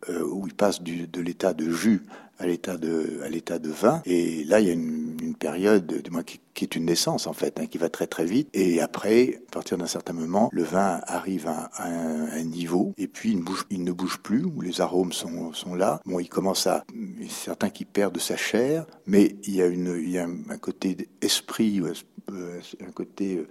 euh, 0.08 0.22
où 0.22 0.46
il 0.46 0.54
passe 0.54 0.82
de 0.82 1.20
l'état 1.20 1.52
de 1.54 1.70
jus 1.70 2.06
à 2.40 2.46
l'état 2.46 2.76
de 2.76 3.20
à 3.22 3.28
l'état 3.28 3.58
de 3.58 3.70
vin. 3.70 4.02
Et 4.06 4.44
là 4.44 4.60
il 4.60 4.66
y 4.66 4.70
a 4.70 4.72
une, 4.72 5.10
période 5.38 6.02
du 6.02 6.10
moins 6.10 6.22
qui, 6.22 6.40
est 6.60 6.76
une 6.76 6.84
naissance 6.84 7.26
en 7.26 7.32
fait 7.32 7.58
hein, 7.58 7.66
qui 7.66 7.78
va 7.78 7.88
très 7.88 8.06
très 8.06 8.24
vite. 8.24 8.48
Et 8.52 8.80
après 8.80 9.40
à 9.48 9.52
partir 9.52 9.78
d'un 9.78 9.86
certain 9.86 10.12
moment 10.12 10.50
le 10.52 10.62
vin 10.62 11.00
arrive 11.06 11.46
à, 11.46 11.70
un, 11.78 12.42
niveau. 12.42 12.92
Et 12.98 13.06
puis 13.06 13.30
il 13.30 13.38
ne 13.38 13.42
bouge 13.42 13.64
il 13.70 13.84
ne 13.84 13.92
bouge 13.92 14.18
plus 14.18 14.44
où 14.44 14.60
les 14.60 14.80
arômes 14.80 15.12
sont, 15.12 15.52
sont 15.52 15.74
là. 15.74 16.00
Bon 16.04 16.18
il 16.18 16.28
commence 16.28 16.66
à 16.66 16.84
certains 17.28 17.70
qui 17.70 17.84
perdent 17.84 18.14
de 18.14 18.20
sa 18.20 18.36
chair 18.36 18.86
mais 19.06 19.36
il 19.44 19.54
y 19.54 19.62
a 19.62 19.66
une 19.66 19.98
il 20.02 20.10
y 20.10 20.18
a 20.18 20.24
un, 20.24 20.58
côté 20.58 21.08
esprit 21.22 21.80
euh, 21.80 22.60
un 22.86 22.90
côté 22.90 23.46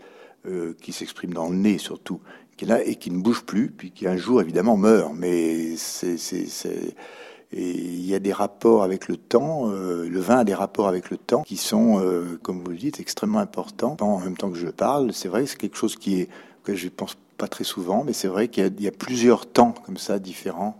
euh, 0.46 0.74
qui 0.82 0.94
s'exprime 0.94 1.34
dans 1.34 1.50
le 1.50 1.56
nez 1.56 1.78
surtout 1.78 2.22
qui 2.60 2.66
est 2.66 2.68
là 2.68 2.84
et 2.84 2.96
qui 2.96 3.10
ne 3.10 3.22
bouge 3.22 3.44
plus, 3.46 3.72
puis 3.72 3.92
qui 3.92 4.06
un 4.06 4.18
jour 4.18 4.42
évidemment 4.42 4.76
meurt. 4.76 5.14
Mais 5.16 5.78
c'est, 5.78 6.18
et 7.52 7.72
il 7.72 8.06
y 8.06 8.14
a 8.14 8.20
des 8.20 8.34
rapports 8.34 8.84
avec 8.84 9.08
le 9.08 9.18
temps, 9.18 9.70
euh, 9.72 10.08
le 10.08 10.20
vin 10.20 10.40
a 10.40 10.44
des 10.44 10.54
rapports 10.54 10.88
avec 10.88 11.10
le 11.10 11.18
temps 11.18 11.42
qui 11.42 11.58
sont, 11.58 12.00
euh, 12.00 12.40
comme 12.44 12.62
vous 12.64 12.70
le 12.70 12.78
dites, 12.78 13.00
extrêmement 13.00 13.40
importants. 13.40 13.98
En 14.00 14.20
même 14.20 14.38
temps 14.38 14.52
que 14.52 14.58
je 14.58 14.68
parle, 14.68 15.14
c'est 15.14 15.30
vrai, 15.30 15.46
c'est 15.48 15.58
quelque 15.58 15.78
chose 15.78 15.96
qui 15.96 16.22
est 16.22 16.30
que 16.64 16.76
je 16.76 16.90
pense 16.90 17.18
pas 17.38 17.48
très 17.48 17.64
souvent, 17.64 18.04
mais 18.04 18.14
c'est 18.14 18.28
vrai 18.28 18.50
qu'il 18.50 18.72
y, 18.80 18.84
y, 18.84 18.88
a 18.88 18.92
plusieurs 18.92 19.48
temps 19.48 19.74
comme 19.86 19.98
ça 19.98 20.20
différents 20.20 20.78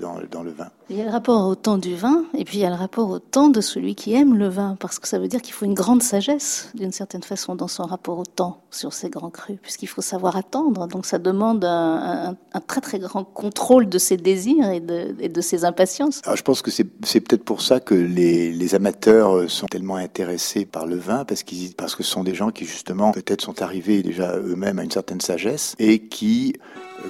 dans, 0.00 0.18
dans, 0.30 0.42
le 0.42 0.50
vin. 0.50 0.68
Il 0.88 0.96
y 0.96 1.02
a 1.02 1.04
le 1.04 1.10
rapport 1.10 1.46
au 1.46 1.54
temps 1.54 1.76
du 1.76 1.96
vin, 1.96 2.24
et 2.36 2.44
puis 2.44 2.58
il 2.58 2.60
y 2.60 2.64
a 2.64 2.70
le 2.70 2.76
rapport 2.76 3.10
au 3.10 3.18
temps 3.18 3.48
de 3.48 3.60
celui 3.60 3.94
qui 3.94 4.14
aime 4.14 4.36
le 4.36 4.48
vin, 4.48 4.76
parce 4.80 4.98
que 4.98 5.06
ça 5.06 5.18
veut 5.18 5.28
dire 5.28 5.42
qu'il 5.42 5.52
faut 5.52 5.66
une 5.66 5.74
grande 5.74 6.02
sagesse, 6.02 6.70
d'une 6.74 6.92
certaine 6.92 7.22
façon, 7.22 7.54
dans 7.54 7.68
son 7.68 7.84
rapport 7.84 8.18
au 8.18 8.24
temps 8.24 8.62
sur 8.70 8.94
ces 8.94 9.10
grands 9.10 9.30
crus, 9.30 9.58
puisqu'il 9.60 9.86
faut 9.86 10.00
savoir 10.00 10.36
attendre. 10.36 10.86
Donc 10.88 11.04
ça 11.04 11.18
demande 11.18 11.64
un, 11.64 12.30
un, 12.30 12.36
un, 12.54 12.60
très 12.60 12.80
très 12.80 12.98
grand 12.98 13.24
contrôle 13.24 13.88
de 13.88 13.98
ses 13.98 14.16
désirs 14.16 14.70
et 14.70 14.80
de, 14.80 15.14
et 15.20 15.28
de 15.28 15.40
ses 15.40 15.64
impatiences. 15.64 16.22
Alors 16.24 16.36
je 16.36 16.42
pense 16.42 16.62
que 16.62 16.70
c'est 16.70 16.84
peut-être 16.84 17.44
pour 17.44 17.60
ça 17.60 17.80
que 17.80 17.94
les, 17.94 18.52
les, 18.52 18.74
amateurs 18.74 19.50
sont 19.50 19.66
tellement 19.66 19.96
intéressés 19.96 20.64
par 20.64 20.86
le 20.86 20.96
vin, 20.96 21.24
parce, 21.24 21.42
qu'ils 21.42 21.74
parce 21.74 21.94
que 21.94 22.02
ce 22.02 22.10
sont 22.10 22.24
des 22.24 22.34
gens 22.34 22.50
qui 22.50 22.64
justement 22.64 23.12
peut-être 23.12 23.42
sont 23.42 23.60
arrivés 23.60 24.02
déjà 24.02 24.36
eux-mêmes 24.36 24.78
à 24.78 24.84
une 24.84 24.90
certaine 24.90 25.20
sagesse 25.20 25.74
et 25.78 26.08
qui 26.08 26.54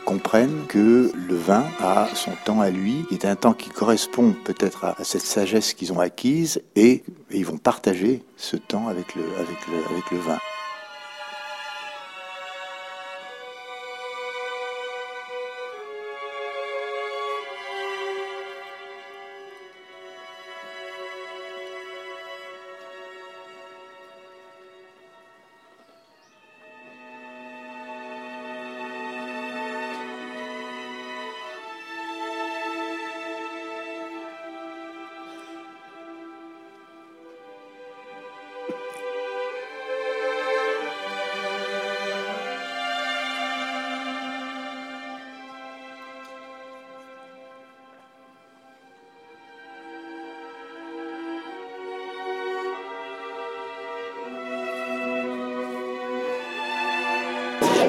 comprennent 0.05 0.66
que 0.68 1.11
le 1.14 1.35
vin 1.35 1.64
a 1.81 2.09
son 2.14 2.33
temps 2.44 2.56
à 2.61 2.71
lui, 2.71 3.05
qui 3.09 3.14
est 3.14 3.25
un 3.25 3.37
temps 3.37 3.53
qui 3.53 3.71
correspond 3.71 4.35
peut-être 4.45 4.85
à, 4.85 4.97
cette 5.03 5.23
sagesse 5.23 5.75
qu'ils 5.75 5.92
ont 5.92 6.01
acquise, 6.01 6.62
et, 6.75 7.03
ils 7.31 7.45
vont 7.45 7.59
partager 7.59 8.23
ce 8.37 8.57
temps 8.57 8.88
avec 8.88 9.14
le 9.14 9.23
vin. 10.19 10.38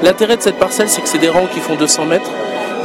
L'intérêt 0.03 0.37
de 0.37 0.41
cette 0.41 0.59
parcelle, 0.59 0.89
c'est 0.89 1.01
que 1.01 1.07
c'est 1.07 1.17
des 1.17 1.29
rangs 1.29 1.47
qui 1.47 1.59
font 1.59 1.75
200 1.75 2.05
mètres. 2.05 2.29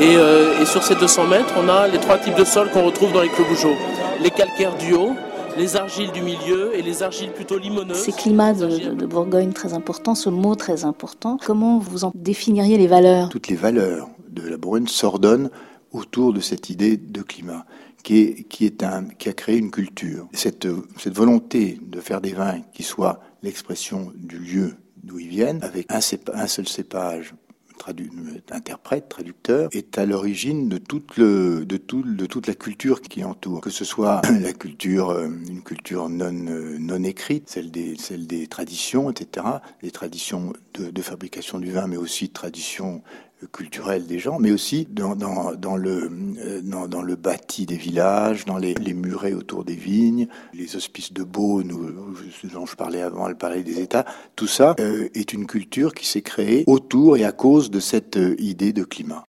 Et, 0.01 0.17
euh, 0.17 0.61
et, 0.63 0.65
sur 0.65 0.83
ces 0.83 0.95
200 0.95 1.27
mètres, 1.27 1.53
on 1.63 1.69
a 1.69 1.87
les 1.87 1.99
trois 1.99 2.19
types 2.19 2.35
de 2.35 2.45
sols 2.45 2.71
qu'on 2.71 2.87
retrouve 2.87 3.13
dans 3.13 3.21
les 3.21 3.29
clos 3.29 3.45
Bougeot. 3.45 3.77
Les 4.23 4.31
calcaires 4.31 4.77
du 4.77 4.95
haut, 4.95 5.13
les 5.59 5.77
argiles 5.77 6.11
du 6.13 6.23
milieu 6.23 6.75
et 6.75 6.81
les 6.81 7.03
argiles 7.03 7.31
plutôt 7.31 7.59
limoneuses. 7.59 7.99
Ces 7.99 8.13
climats 8.13 8.55
de, 8.55 8.95
de, 8.95 9.07
Bourgogne 9.07 9.53
très 9.53 9.75
importants, 9.75 10.15
ce 10.15 10.31
mot 10.31 10.55
très 10.55 10.85
important, 10.85 11.39
comment 11.45 11.79
vous 11.79 12.05
en 12.05 12.13
définiriez 12.15 12.79
les 12.79 12.87
valeurs? 12.87 13.29
Toutes 13.29 13.49
les 13.49 13.57
valeurs 13.57 14.09
de 14.31 14.49
la 14.49 14.57
Bourgogne 14.57 14.87
s'ordonnent 14.87 15.51
autour 15.93 16.33
de 16.33 16.41
cette 16.41 16.71
idée 16.71 16.97
de 16.97 17.23
climat. 17.23 17.67
Qui, 18.03 18.19
est, 18.19 18.43
qui, 18.49 18.67
est 18.67 18.83
un, 18.83 19.05
qui 19.17 19.29
a 19.29 19.33
créé 19.33 19.59
une 19.59 19.71
culture. 19.71 20.27
Cette, 20.33 20.67
cette 20.99 21.15
volonté 21.15 21.79
de 21.81 22.01
faire 22.01 22.21
des 22.21 22.33
vins 22.33 22.59
qui 22.75 22.83
soient 22.83 23.21
l'expression 23.45 24.13
du 24.17 24.41
lieu, 24.41 24.75
d'où 25.03 25.19
ils 25.19 25.29
viennent, 25.29 25.63
avec 25.63 25.87
un, 25.91 26.01
seul 26.01 26.69
cépage 26.69 27.35
interprète, 28.51 29.09
traducteur, 29.09 29.69
est 29.73 29.99
à 29.99 30.07
l'origine 30.07 30.69
de 30.69 30.79
toute 30.79 31.19
de 31.19 31.77
tout, 31.77 32.03
de 32.03 32.27
toute 32.27 32.47
la 32.47 32.55
culture 32.55 33.01
qui 33.01 33.25
entoure. 33.25 33.61
Que 33.61 33.71
ce 33.71 33.85
soit 33.85 34.23
la 34.41 34.53
culture, 34.53 35.11
euh, 35.11 35.27
une 35.27 35.63
culture 35.63 36.09
non, 36.09 36.33
euh, 36.33 36.77
non 36.79 37.03
écrite, 37.03 37.49
celle 37.51 37.71
des, 37.71 37.97
des 38.19 38.47
traditions, 38.47 39.11
etc., 39.11 39.47
des 39.83 39.91
traditions 39.91 40.53
de, 40.75 40.91
de 40.91 41.03
fabrication 41.03 41.59
du 41.59 41.73
vin, 41.73 41.87
mais 41.87 41.97
aussi 41.97 42.29
traditions 42.29 43.03
culturel 43.47 44.07
des 44.07 44.19
gens, 44.19 44.39
mais 44.39 44.53
aussi 44.53 44.87
dans, 44.91 45.17
dans, 45.17 45.55
dans 45.55 45.77
le, 45.77 46.11
euh, 46.39 46.61
dans, 46.63 46.89
dans, 46.89 47.03
le 47.03 47.17
bâti 47.17 47.67
des 47.67 47.77
villages, 47.77 48.45
dans 48.45 48.59
les, 48.59 48.75
les, 48.75 48.95
murets 48.95 49.35
autour 49.35 49.65
des 49.65 49.75
vignes, 49.75 50.29
les 50.55 50.77
hospices 50.77 51.13
de 51.13 51.25
Beaune, 51.25 51.73
dont 52.45 52.67
je 52.67 52.77
parlais 52.77 53.03
avant, 53.03 53.29
elle 53.29 53.37
parlait 53.37 53.63
des 53.63 53.81
États. 53.81 54.05
Tout 54.37 54.47
ça 54.47 54.75
euh, 54.81 55.09
est 55.15 55.33
une 55.33 55.47
culture 55.47 55.95
qui 55.95 56.07
s'est 56.07 56.23
créée 56.23 56.65
autour 56.67 57.17
et 57.17 57.25
à 57.25 57.33
cause 57.33 57.71
de 57.71 57.81
cette 57.81 58.17
euh, 58.17 58.35
idée 58.39 58.73
de 58.73 58.85
climat. 58.85 59.25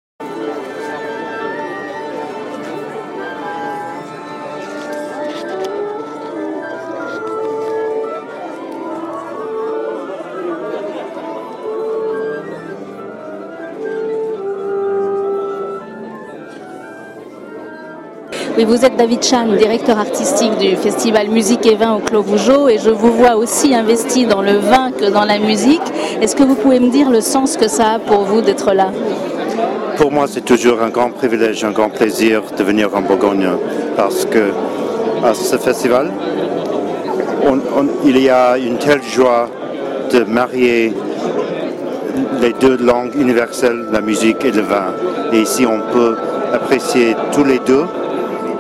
Oui, 18.56 18.66
vous 18.66 18.86
êtes 18.86 18.96
David 18.96 19.24
Chan, 19.24 19.48
directeur 19.58 19.98
artistique 19.98 20.56
du 20.60 20.76
festival 20.76 21.28
Musique 21.30 21.66
et 21.66 21.74
Vin 21.74 21.96
au 21.96 22.00
Clos 22.00 22.22
Vougeot, 22.22 22.70
et 22.70 22.78
je 22.78 22.92
vous 22.92 23.12
vois 23.12 23.36
aussi 23.36 23.74
investi 23.74 24.28
dans 24.28 24.44
le 24.44 24.58
vin 24.58 24.92
que 24.92 25.10
dans 25.10 25.26
la 25.26 25.40
musique. 25.40 25.82
Est-ce 26.22 26.36
que 26.36 26.44
vous 26.44 26.54
pouvez 26.54 26.80
me 26.80 26.92
dire 26.92 27.10
le 27.10 27.22
sens 27.22 27.58
que 27.58 27.68
ça 27.68 27.94
a 27.94 28.00
pour 28.00 28.26
vous 28.26 28.42
d'être 28.42 28.72
là? 28.74 28.92
Pour 29.98 30.12
moi, 30.12 30.26
c'est 30.28 30.46
toujours 30.46 30.84
un 30.84 30.90
grand 30.90 31.10
privilège, 31.10 31.64
un 31.64 31.72
grand 31.72 31.90
plaisir 31.90 32.44
de 32.56 32.64
venir 32.64 32.90
en 32.96 33.02
Bourgogne, 33.02 33.50
parce 33.98 34.26
que 34.26 34.52
à 35.24 35.34
ce 35.34 35.58
festival, 35.58 36.12
on, 37.48 37.60
il 38.06 38.20
y 38.20 38.30
a 38.30 38.60
une 38.60 38.78
telle 38.78 39.02
joie 39.02 39.50
de 40.12 40.26
marier 40.26 40.94
les 42.40 42.54
deux 42.54 42.78
langues 42.78 43.16
universelles, 43.16 43.88
la 43.92 44.02
musique 44.02 44.46
et 44.46 44.52
le 44.52 44.62
vin. 44.62 44.94
Et 45.32 45.40
ici, 45.40 45.66
on 45.66 45.80
peut 45.92 46.16
apprécier 46.54 47.16
tous 47.32 47.44
les 47.44 47.58
deux. 47.58 47.86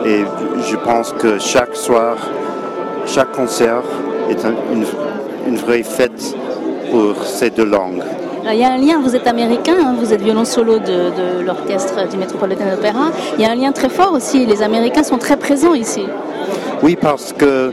Et 0.05 0.23
je 0.69 0.75
pense 0.77 1.13
que 1.13 1.39
chaque 1.39 1.75
soir, 1.75 2.17
chaque 3.05 3.31
concert 3.31 3.83
est 4.29 4.43
une, 4.73 4.85
une 5.47 5.57
vraie 5.57 5.83
fête 5.83 6.35
pour 6.91 7.23
ces 7.23 7.49
deux 7.49 7.65
langues. 7.65 8.03
Il 8.45 8.59
y 8.59 8.63
a 8.65 8.73
un 8.73 8.77
lien, 8.77 8.99
vous 9.01 9.15
êtes 9.15 9.25
américain, 9.27 9.75
hein, 9.79 9.95
vous 9.97 10.11
êtes 10.11 10.21
violon 10.21 10.43
solo 10.43 10.77
de, 10.77 10.85
de 11.39 11.45
l'orchestre 11.45 12.09
du 12.09 12.17
Metropolitan 12.17 12.65
Opera. 12.73 13.11
Il 13.37 13.41
y 13.41 13.45
a 13.45 13.51
un 13.51 13.55
lien 13.55 13.71
très 13.71 13.87
fort 13.87 14.11
aussi, 14.11 14.45
les 14.45 14.61
Américains 14.61 15.03
sont 15.03 15.17
très 15.17 15.37
présents 15.37 15.73
ici. 15.73 16.03
Oui, 16.81 16.97
parce 16.99 17.31
que 17.31 17.71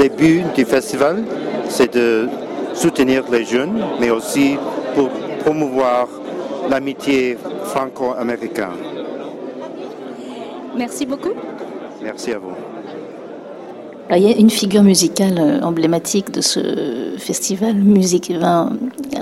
le 0.00 0.08
but 0.08 0.44
du 0.56 0.64
festival, 0.64 1.22
c'est 1.68 1.94
de 1.94 2.28
soutenir 2.74 3.22
les 3.30 3.44
jeunes, 3.44 3.80
mais 4.00 4.10
aussi 4.10 4.58
pour 4.96 5.10
promouvoir 5.44 6.08
l'amitié 6.68 7.38
franco-américaine. 7.66 8.93
Merci 10.76 11.06
beaucoup. 11.06 11.32
Merci 12.02 12.32
à 12.32 12.38
vous. 12.38 12.54
Il 14.10 14.22
y 14.22 14.26
a 14.26 14.36
une 14.36 14.50
figure 14.50 14.82
musicale 14.82 15.38
euh, 15.38 15.60
emblématique 15.62 16.30
de 16.30 16.40
ce 16.40 16.60
festival 17.18 17.74
Musique 17.74 18.30
et 18.30 18.38
Vin 18.38 18.70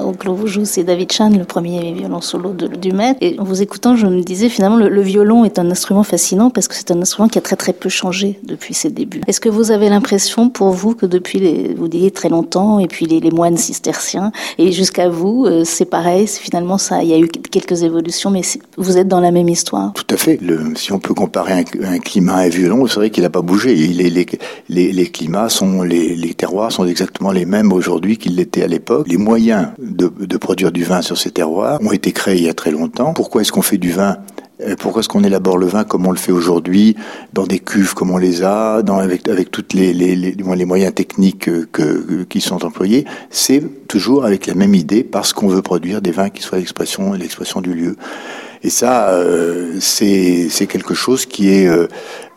au 0.01 0.12
Clos 0.12 0.38
c'est 0.64 0.85
David 0.85 1.12
Chan, 1.12 1.31
le 1.31 1.45
premier 1.45 1.92
violon 1.92 2.21
solo 2.21 2.53
du 2.53 2.92
maître. 2.92 3.18
Et 3.21 3.38
en 3.38 3.45
vous 3.45 3.62
écoutant, 3.62 3.97
je 3.97 4.07
me 4.07 4.23
disais 4.23 4.49
finalement 4.49 4.77
le, 4.77 5.03
violon 5.03 5.45
est 5.45 5.59
un 5.59 5.71
instrument 5.71 6.03
fascinant 6.03 6.51
parce 6.51 6.68
que 6.68 6.75
c'est 6.75 6.90
un 6.90 7.01
instrument 7.01 7.29
qui 7.29 7.38
a 7.38 7.40
très 7.40 7.57
très 7.57 7.73
peu 7.73 7.88
changé 7.88 8.38
depuis 8.42 8.75
ses 8.75 8.90
débuts. 8.90 9.21
Est-ce 9.27 9.40
que 9.40 9.49
vous 9.49 9.71
avez 9.71 9.88
l'impression 9.88 10.49
pour 10.49 10.71
vous 10.71 10.95
que 10.95 11.07
depuis, 11.07 11.38
les, 11.38 11.75
vous 11.75 11.88
disiez 11.88 12.11
très 12.11 12.29
longtemps, 12.29 12.79
et 12.79 12.87
puis 12.87 13.07
les, 13.07 13.31
moines 13.31 13.57
cisterciens, 13.57 14.33
et 14.59 14.73
jusqu'à 14.73 15.09
vous, 15.09 15.47
euh, 15.47 15.62
c'est 15.64 15.85
pareil, 15.85 16.27
finalement 16.27 16.79
ça, 16.79 17.03
il 17.03 17.09
y 17.09 17.14
a 17.14 17.18
eu 17.18 17.29
quelques 17.29 17.83
évolutions, 17.83 18.31
mais 18.31 18.42
vous 18.77 18.99
êtes 18.99 19.09
dans 19.09 19.21
la 19.21 19.31
même 19.31 19.49
histoire? 19.49 19.92
Tout 19.95 20.14
à 20.14 20.16
fait. 20.16 20.38
Si 20.77 20.92
on 20.92 20.99
peut 20.99 21.14
comparer 21.14 21.53
un, 21.53 21.99
climat 21.99 22.35
à 22.35 22.40
un 22.42 22.49
violon, 22.49 22.87
c'est 22.87 22.97
vrai 22.97 23.11
qu'il 23.11 23.23
n'a 23.23 23.31
pas 23.31 23.42
bougé. 23.42 23.75
Les, 24.72 25.06
climats 25.11 25.48
sont, 25.48 25.82
les, 25.82 26.35
terroirs 26.35 26.72
sont 26.72 26.87
exactement 26.87 27.32
les 27.32 27.44
mêmes 27.44 27.72
aujourd'hui 27.72 28.16
qu'ils 28.16 28.37
l'étaient 28.37 28.62
à 28.62 28.66
l'époque. 28.66 29.06
Les 29.08 29.16
moyens 29.16 29.68
de, 29.78 30.37
produire 30.37 30.72
du 30.72 30.85
vin 30.85 31.02
sur 31.02 31.18
ces 31.18 31.30
terroirs 31.30 31.78
ont 31.82 31.92
été 31.92 32.12
créés 32.12 32.38
il 32.38 32.44
y 32.44 32.48
a 32.48 32.54
très 32.54 32.70
longtemps. 32.70 33.12
Pourquoi 33.12 33.42
est-ce 33.42 33.52
qu'on 33.52 33.62
fait 33.62 33.78
du 33.78 33.92
vin? 33.92 34.16
Pourquoi 34.78 35.00
est-ce 35.00 35.08
qu'on 35.08 35.24
élabore 35.24 35.58
le 35.58 35.66
vin 35.66 35.82
comme 35.82 36.06
on 36.06 36.12
le 36.12 36.18
fait 36.18 36.30
aujourd'hui, 36.30 36.94
dans 37.32 37.46
des 37.46 37.58
cuves 37.58 37.94
comme 37.94 38.12
on 38.12 38.16
les 38.16 38.44
a, 38.44 38.76
avec, 38.76 39.28
avec 39.28 39.50
toutes 39.50 39.74
les, 39.74 40.35
moyens 40.44 40.94
techniques 40.94 41.40
que, 41.40 41.64
que, 41.64 42.22
qui 42.24 42.40
sont 42.40 42.64
employés? 42.64 43.04
C'est 43.30 43.62
toujours 43.88 44.24
avec 44.24 44.46
la 44.46 44.54
même 44.54 44.74
idée, 44.74 45.02
parce 45.02 45.32
qu'on 45.32 45.48
veut 45.48 45.62
produire 45.62 46.00
des 46.00 46.12
vins 46.12 46.30
qui 46.30 46.42
soient 46.42 46.58
l'expression 46.58 47.61
du 47.61 47.74
lieu. 47.74 47.96
Et 48.64 48.70
ça, 48.70 49.09
euh, 49.09 49.79
c'est 49.81 50.66
quelque 50.68 50.94
chose 50.94 51.27
qui 51.27 51.53
est 51.53 51.66
euh, 51.66 51.88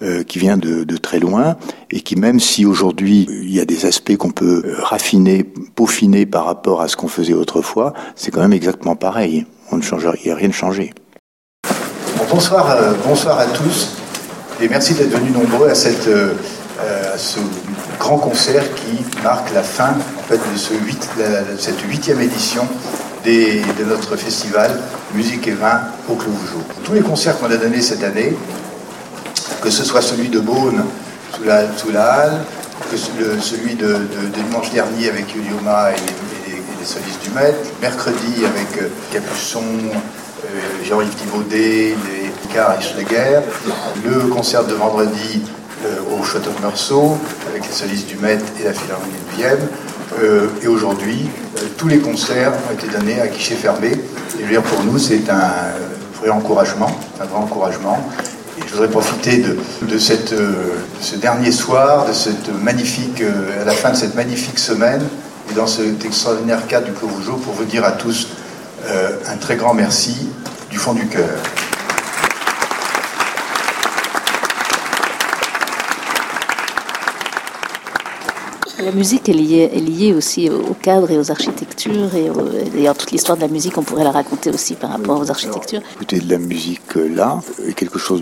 euh, 0.01 0.23
qui 0.23 0.39
vient 0.39 0.57
de, 0.57 0.97
très 0.97 1.19
loin 1.19 1.55
et 1.91 2.01
qui, 2.01 2.15
même 2.15 2.39
si 2.39 2.65
aujourd'hui 2.65 3.27
il 3.29 3.53
y 3.53 3.59
a 3.59 3.65
des 3.65 3.85
aspects 3.85 4.15
qu'on 4.17 4.31
peut 4.31 4.63
raffiner, 4.79 5.43
peaufiner 5.43 6.25
par 6.25 6.45
rapport 6.45 6.81
à 6.81 6.87
ce 6.87 6.95
qu'on 6.95 7.07
faisait 7.07 7.33
autrefois, 7.33 7.93
c'est 8.15 8.31
quand 8.31 8.41
même 8.41 8.53
exactement 8.53 8.95
pareil. 8.95 9.45
On 9.71 9.77
ne 9.77 9.83
change, 9.83 10.07
il 10.23 10.25
n'y 10.25 10.31
a 10.31 10.35
rien 10.35 10.47
de 10.47 10.53
changé. 10.53 10.93
Bon, 12.17 12.25
bonsoir, 12.31 12.75
bonsoir 13.05 13.39
à 13.39 13.45
tous 13.45 13.97
et 14.61 14.67
merci 14.67 14.95
d'être 14.95 15.15
venus 15.15 15.33
nombreux 15.33 15.69
à, 15.69 15.75
cette, 15.75 16.09
ce 17.17 17.39
grand 17.99 18.17
concert 18.17 18.63
qui 18.73 19.03
marque 19.23 19.53
la 19.53 19.63
fin 19.63 19.91
en 20.17 20.23
fait, 20.23 20.37
de, 20.37 20.57
ce 20.57 20.73
8, 20.73 21.09
de 21.17 21.57
cette 21.59 21.81
huitième 21.81 22.21
édition 22.21 22.67
de 23.25 23.83
notre 23.85 24.15
festival 24.17 24.69
Musique 25.15 25.47
et 25.47 25.53
Vin 25.53 25.81
au 26.07 26.13
Clos. 26.13 26.31
Tous 26.83 26.93
les 26.93 27.01
concerts 27.01 27.39
qu'on 27.39 27.49
a 27.49 27.57
donnés 27.57 27.81
cette 27.81 28.03
année, 28.03 28.37
que 29.63 29.69
ce 29.71 29.83
soit 29.83 30.03
celui 30.03 30.29
de 30.29 30.39
Beaune 30.39 30.85
sous 31.35 31.43
la, 31.43 31.75
sous 31.75 31.91
la 31.91 32.03
halle, 32.03 32.41
que 32.91 32.97
celui 32.97 33.73
de, 33.73 33.97
dimanche 34.31 34.69
dernier 34.71 35.09
avec 35.09 35.33
Yulioma 35.33 35.91
et, 35.91 35.95
et, 35.95 36.53
et, 36.53 36.61
les 36.79 36.85
solistes 36.85 37.23
du 37.23 37.31
Maître, 37.31 37.57
mercredi 37.81 38.45
avec 38.45 38.83
euh, 38.83 38.89
Capuçon, 39.11 39.63
euh, 39.63 40.83
Jean-Yves 40.83 41.15
Thibaudet, 41.15 41.95
les 41.95 42.53
Car 42.53 42.77
et 42.77 42.83
Schleger, 42.83 43.39
le 44.05 44.27
concert 44.27 44.65
de 44.65 44.75
vendredi 44.75 45.41
euh, 45.83 46.19
au 46.19 46.23
Château 46.23 46.51
de 46.51 46.61
Meursault 46.61 47.17
avec 47.49 47.65
les 47.65 47.73
solistes 47.73 48.07
du 48.07 48.17
Maître 48.17 48.45
et 48.61 48.65
la 48.65 48.73
Philharmonie 48.73 49.13
de 49.31 49.35
Vienne. 49.35 49.67
Euh, 50.21 50.47
et 50.61 50.67
aujourd'hui, 50.67 51.29
euh, 51.57 51.61
tous 51.77 51.87
les 51.87 51.99
concerts 51.99 52.53
ont 52.69 52.73
été 52.73 52.87
donnés 52.87 53.19
à 53.19 53.27
guichet 53.27 53.55
fermé. 53.55 53.91
Et 54.39 54.45
dire, 54.45 54.61
pour 54.61 54.83
nous, 54.83 54.97
c'est 54.97 55.29
un 55.29 55.51
vrai 56.19 56.29
encouragement, 56.29 56.91
un 57.19 57.25
grand 57.25 57.41
encouragement. 57.41 57.97
Et 58.57 58.61
je 58.67 58.73
voudrais 58.73 58.89
profiter 58.89 59.37
de, 59.37 59.57
euh, 59.83 60.53
ce 61.01 61.15
dernier 61.15 61.51
soir, 61.51 62.05
de 62.05 62.13
cette 62.13 62.49
magnifique, 62.61 63.21
à 63.61 63.65
la 63.65 63.73
fin 63.73 63.91
de 63.91 63.95
cette 63.95 64.15
magnifique 64.15 64.59
semaine, 64.59 65.01
et 65.51 65.53
dans 65.53 65.67
cet 65.67 66.03
extraordinaire 66.05 66.65
cadre 66.67 66.87
du 66.87 66.93
Clos 66.93 67.07
pour 67.07 67.53
vous 67.53 67.65
dire 67.65 67.83
à 67.85 67.91
tous 67.91 68.29
un 68.87 69.37
très 69.37 69.55
grand 69.55 69.73
merci 69.73 70.29
du 70.69 70.77
fond 70.77 70.93
du 70.93 71.07
cœur. 71.07 71.25
La 78.77 78.91
musique 78.91 79.29
est 79.29 79.33
liée, 79.33 79.69
est 79.73 79.79
liée 79.79 80.13
aussi 80.13 80.49
au 80.49 80.73
cadre 80.73 81.09
et 81.09 81.17
aux 81.17 81.31
architectures 81.31 82.13
et 82.13 82.29
d'ailleurs 82.73 82.97
toute 82.97 83.11
l'histoire 83.11 83.37
de 83.37 83.41
la 83.41 83.47
musique 83.47 83.77
on 83.77 83.83
pourrait 83.83 84.03
la 84.03 84.11
raconter 84.11 84.49
aussi 84.49 84.73
par 84.75 84.89
rapport 84.89 85.19
aux 85.19 85.31
architectures. 85.31 85.79
Alors, 85.79 85.91
écoutez 85.95 86.19
de 86.19 86.29
la 86.29 86.37
musique 86.37 86.97
euh, 86.97 87.07
là 87.07 87.39
est 87.65 87.73
quelque 87.73 87.97
chose 87.97 88.21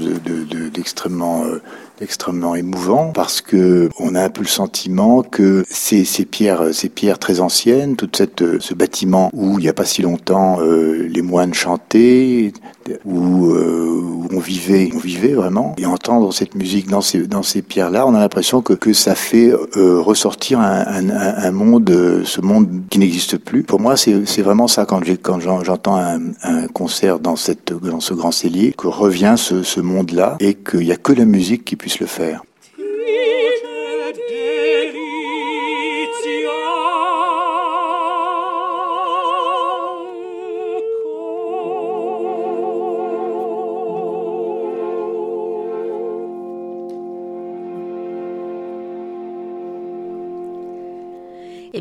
d'extrêmement 0.74 1.44
de, 1.44 1.54
de, 1.54 1.62
extrêmement 2.02 2.56
émouvant 2.56 3.12
parce 3.12 3.42
que 3.42 3.89
on 4.00 4.13
a 4.13 4.24
un 4.24 4.30
peu 4.30 4.42
le 4.42 4.48
sentiment 4.48 5.24
que 5.24 5.63
ces, 5.70 6.06
ces 6.06 6.26
pierres, 6.26 6.74
ces 6.74 6.89
pierres 6.89 7.20
très 7.20 7.39
anciennes, 7.39 7.96
toute 7.96 8.16
cette 8.16 8.60
ce 8.60 8.74
bâtiment 8.74 9.30
où 9.34 9.58
il 9.58 9.63
n'y 9.63 9.70
a 9.70 9.74
pas 9.74 9.86
si 9.86 10.02
longtemps 10.02 10.60
euh, 10.62 11.08
les 11.08 11.22
moines 11.22 11.54
chantaient, 11.54 12.54
où, 13.06 13.48
euh, 13.48 14.00
où, 14.02 14.28
on 14.32 14.39
vivait, 14.39 14.89
on 14.96 15.00
vivait 15.00 15.34
vraiment, 15.34 15.76
et 15.78 15.86
entendre 15.86 16.32
cette 16.34 16.56
musique 16.56 16.88
dans 16.89 17.02
ces 17.02 17.28
dans 17.28 17.43
ces 17.43 17.62
pierres 17.62 17.89
là, 17.89 18.06
on 18.08 18.13
a 18.13 18.19
l'impression 18.19 18.62
que 18.62 18.93
ça 18.93 19.15
fait 19.15 19.54
euh, 19.78 20.00
ressortir 20.00 20.60
un, 20.60 21.52
monde, 21.52 22.22
ce 22.26 22.41
monde 22.41 22.84
qui 22.89 23.00
n'existe 23.00 23.38
plus. 23.38 23.63
Pour 23.63 23.80
moi, 23.80 23.96
c'est 23.98 24.41
vraiment 24.41 24.67
ça 24.67 24.86
quand 24.86 25.39
j'entends 25.39 25.98
un, 25.98 26.67
concert 26.74 27.19
dans 27.19 27.36
ce 27.36 28.13
grand 28.13 28.32
cellier 28.32 28.74
que 28.78 28.88
revient 28.88 29.36
ce, 29.38 29.63
ce 29.63 29.80
monde 29.80 30.12
là 30.12 30.38
et 30.39 30.54
qu'il 30.54 30.82
n'y 30.82 30.91
a 30.91 30.98
que 30.98 31.13
la 31.13 31.26
musique 31.26 31.65
qui 31.65 31.76
puisse 31.76 32.00
le 32.00 32.08
faire. 32.08 32.43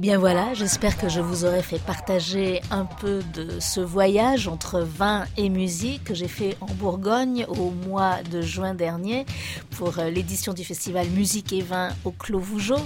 Bien 0.02 0.18
voilà, 0.18 0.52
j'espère 0.52 0.98
que 0.98 1.08
je 1.08 1.20
vous 1.20 1.44
aurai 1.44 1.62
fait 1.62 1.78
partager 1.78 2.60
un 2.72 2.86
peu 2.86 3.20
de 3.34 3.60
ce 3.60 3.80
voyage 3.80 4.48
entre 4.48 4.80
vin 4.80 5.26
et 5.36 5.48
musique 5.48 6.02
que 6.02 6.12
j'ai 6.12 6.26
fait 6.26 6.56
en 6.60 6.66
Bourgogne 6.66 7.46
au 7.48 7.70
mois 7.70 8.16
de 8.28 8.40
juin 8.40 8.74
dernier 8.74 9.26
pour 9.78 9.94
l'édition 10.12 10.54
du 10.54 10.64
festival 10.64 11.06
Musique 11.10 11.52
et 11.52 11.62
Vin 11.62 11.90
au 12.04 12.10
Clos 12.10 12.40
Vougeot. 12.40 12.84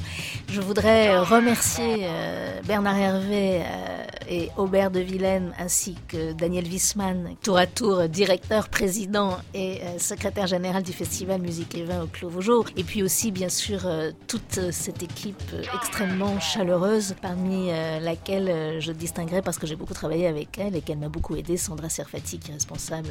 Je 0.50 0.60
voudrais 0.60 1.18
remercier 1.18 2.00
euh, 2.02 2.60
Bernard 2.66 2.98
Hervé 2.98 3.62
euh, 3.62 4.04
et 4.28 4.50
Aubert 4.58 4.90
de 4.90 5.00
Vilaine 5.00 5.54
ainsi 5.58 5.96
que 6.08 6.34
Daniel 6.34 6.66
Wissmann, 6.66 7.36
tour 7.42 7.56
à 7.56 7.66
tour 7.66 8.10
directeur, 8.10 8.68
président 8.68 9.38
et 9.54 9.80
euh, 9.82 9.98
secrétaire 9.98 10.48
général 10.48 10.82
du 10.82 10.92
festival 10.92 11.40
Musique 11.40 11.74
et 11.78 11.84
Vin 11.84 12.02
au 12.02 12.08
Clos 12.08 12.28
Vougeot. 12.28 12.66
Et 12.76 12.84
puis 12.84 13.02
aussi 13.02 13.30
bien 13.30 13.48
sûr 13.48 13.88
toute 14.28 14.70
cette 14.70 15.02
équipe 15.02 15.42
extrêmement 15.74 16.38
chaleureuse 16.40 17.05
parmi 17.14 17.70
euh, 17.70 18.00
laquelle 18.00 18.48
euh, 18.48 18.80
je 18.80 18.92
distinguerai 18.92 19.42
parce 19.42 19.58
que 19.58 19.66
j'ai 19.66 19.76
beaucoup 19.76 19.94
travaillé 19.94 20.26
avec 20.26 20.58
elle 20.58 20.76
et 20.76 20.80
qu'elle 20.80 20.98
m'a 20.98 21.08
beaucoup 21.08 21.36
aidé, 21.36 21.56
Sandra 21.56 21.88
Serfati, 21.88 22.38
qui 22.38 22.50
est 22.50 22.54
responsable 22.54 23.08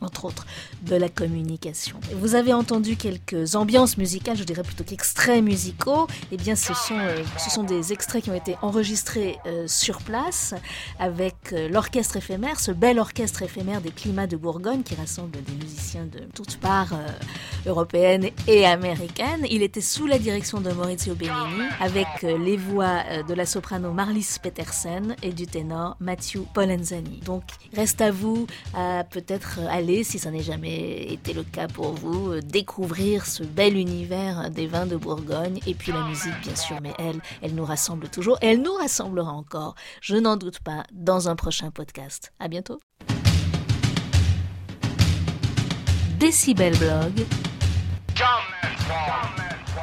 entre 0.00 0.24
autres, 0.24 0.44
de 0.82 0.96
la 0.96 1.08
communication. 1.08 1.98
Vous 2.14 2.34
avez 2.34 2.52
entendu 2.52 2.96
quelques 2.96 3.54
ambiances 3.54 3.96
musicales, 3.96 4.36
je 4.36 4.44
dirais 4.44 4.62
plutôt 4.62 4.84
qu'extraits 4.84 5.42
musicaux. 5.42 6.06
Eh 6.32 6.36
bien, 6.36 6.56
ce 6.56 6.74
sont, 6.74 6.98
euh, 6.98 7.22
ce 7.38 7.50
sont 7.50 7.62
des 7.62 7.92
extraits 7.92 8.24
qui 8.24 8.30
ont 8.30 8.34
été 8.34 8.56
enregistrés 8.60 9.38
euh, 9.46 9.66
sur 9.68 9.98
place 9.98 10.54
avec 10.98 11.34
euh, 11.52 11.68
l'orchestre 11.68 12.16
éphémère, 12.16 12.58
ce 12.58 12.72
bel 12.72 12.98
orchestre 12.98 13.42
éphémère 13.42 13.80
des 13.80 13.90
climats 13.90 14.26
de 14.26 14.36
Bourgogne 14.36 14.82
qui 14.82 14.94
rassemble 14.94 15.30
des 15.30 15.52
musiciens 15.52 16.06
de 16.06 16.20
toutes 16.34 16.56
parts 16.56 16.94
européennes 17.66 18.30
et 18.46 18.66
américaines. 18.66 19.46
Il 19.50 19.62
était 19.62 19.80
sous 19.80 20.06
la 20.06 20.18
direction 20.18 20.60
de 20.60 20.70
Maurizio 20.72 21.14
Bellini 21.14 21.34
avec 21.80 22.06
les 22.22 22.56
voix 22.56 23.02
de 23.26 23.34
la 23.34 23.46
soprano 23.46 23.92
Marlis 23.92 24.36
Petersen 24.42 25.16
et 25.22 25.32
du 25.32 25.46
ténor 25.46 25.96
Matthew 26.00 26.40
Polenzani. 26.52 27.20
Donc, 27.24 27.44
reste 27.74 28.00
à 28.00 28.10
vous 28.10 28.46
à 28.74 29.04
peut-être 29.04 29.60
aller 29.70 29.83
si 30.04 30.18
ça 30.18 30.30
n'est 30.30 30.42
jamais 30.42 31.12
été 31.12 31.32
le 31.32 31.42
cas 31.42 31.68
pour 31.68 31.92
vous, 31.92 32.32
euh, 32.32 32.40
découvrir 32.40 33.26
ce 33.26 33.42
bel 33.42 33.76
univers 33.76 34.50
des 34.50 34.66
vins 34.66 34.86
de 34.86 34.96
Bourgogne 34.96 35.60
et 35.66 35.74
puis 35.74 35.92
la 35.92 36.02
musique 36.02 36.38
bien 36.42 36.56
sûr, 36.56 36.76
mais 36.82 36.92
elle, 36.98 37.20
elle 37.42 37.54
nous 37.54 37.64
rassemble 37.64 38.08
toujours 38.08 38.38
et 38.40 38.52
elle 38.52 38.62
nous 38.62 38.72
rassemblera 38.74 39.30
encore, 39.32 39.74
je 40.00 40.16
n'en 40.16 40.36
doute 40.36 40.60
pas, 40.60 40.84
dans 40.92 41.28
un 41.28 41.36
prochain 41.36 41.70
podcast. 41.70 42.32
À 42.38 42.48
bientôt. 42.48 42.80
Décibel 46.18 46.76
Blog, 46.78 47.26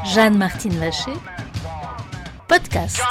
Jeanne-Martine 0.05 0.77
Vacher, 0.79 1.13
podcast. 2.47 3.01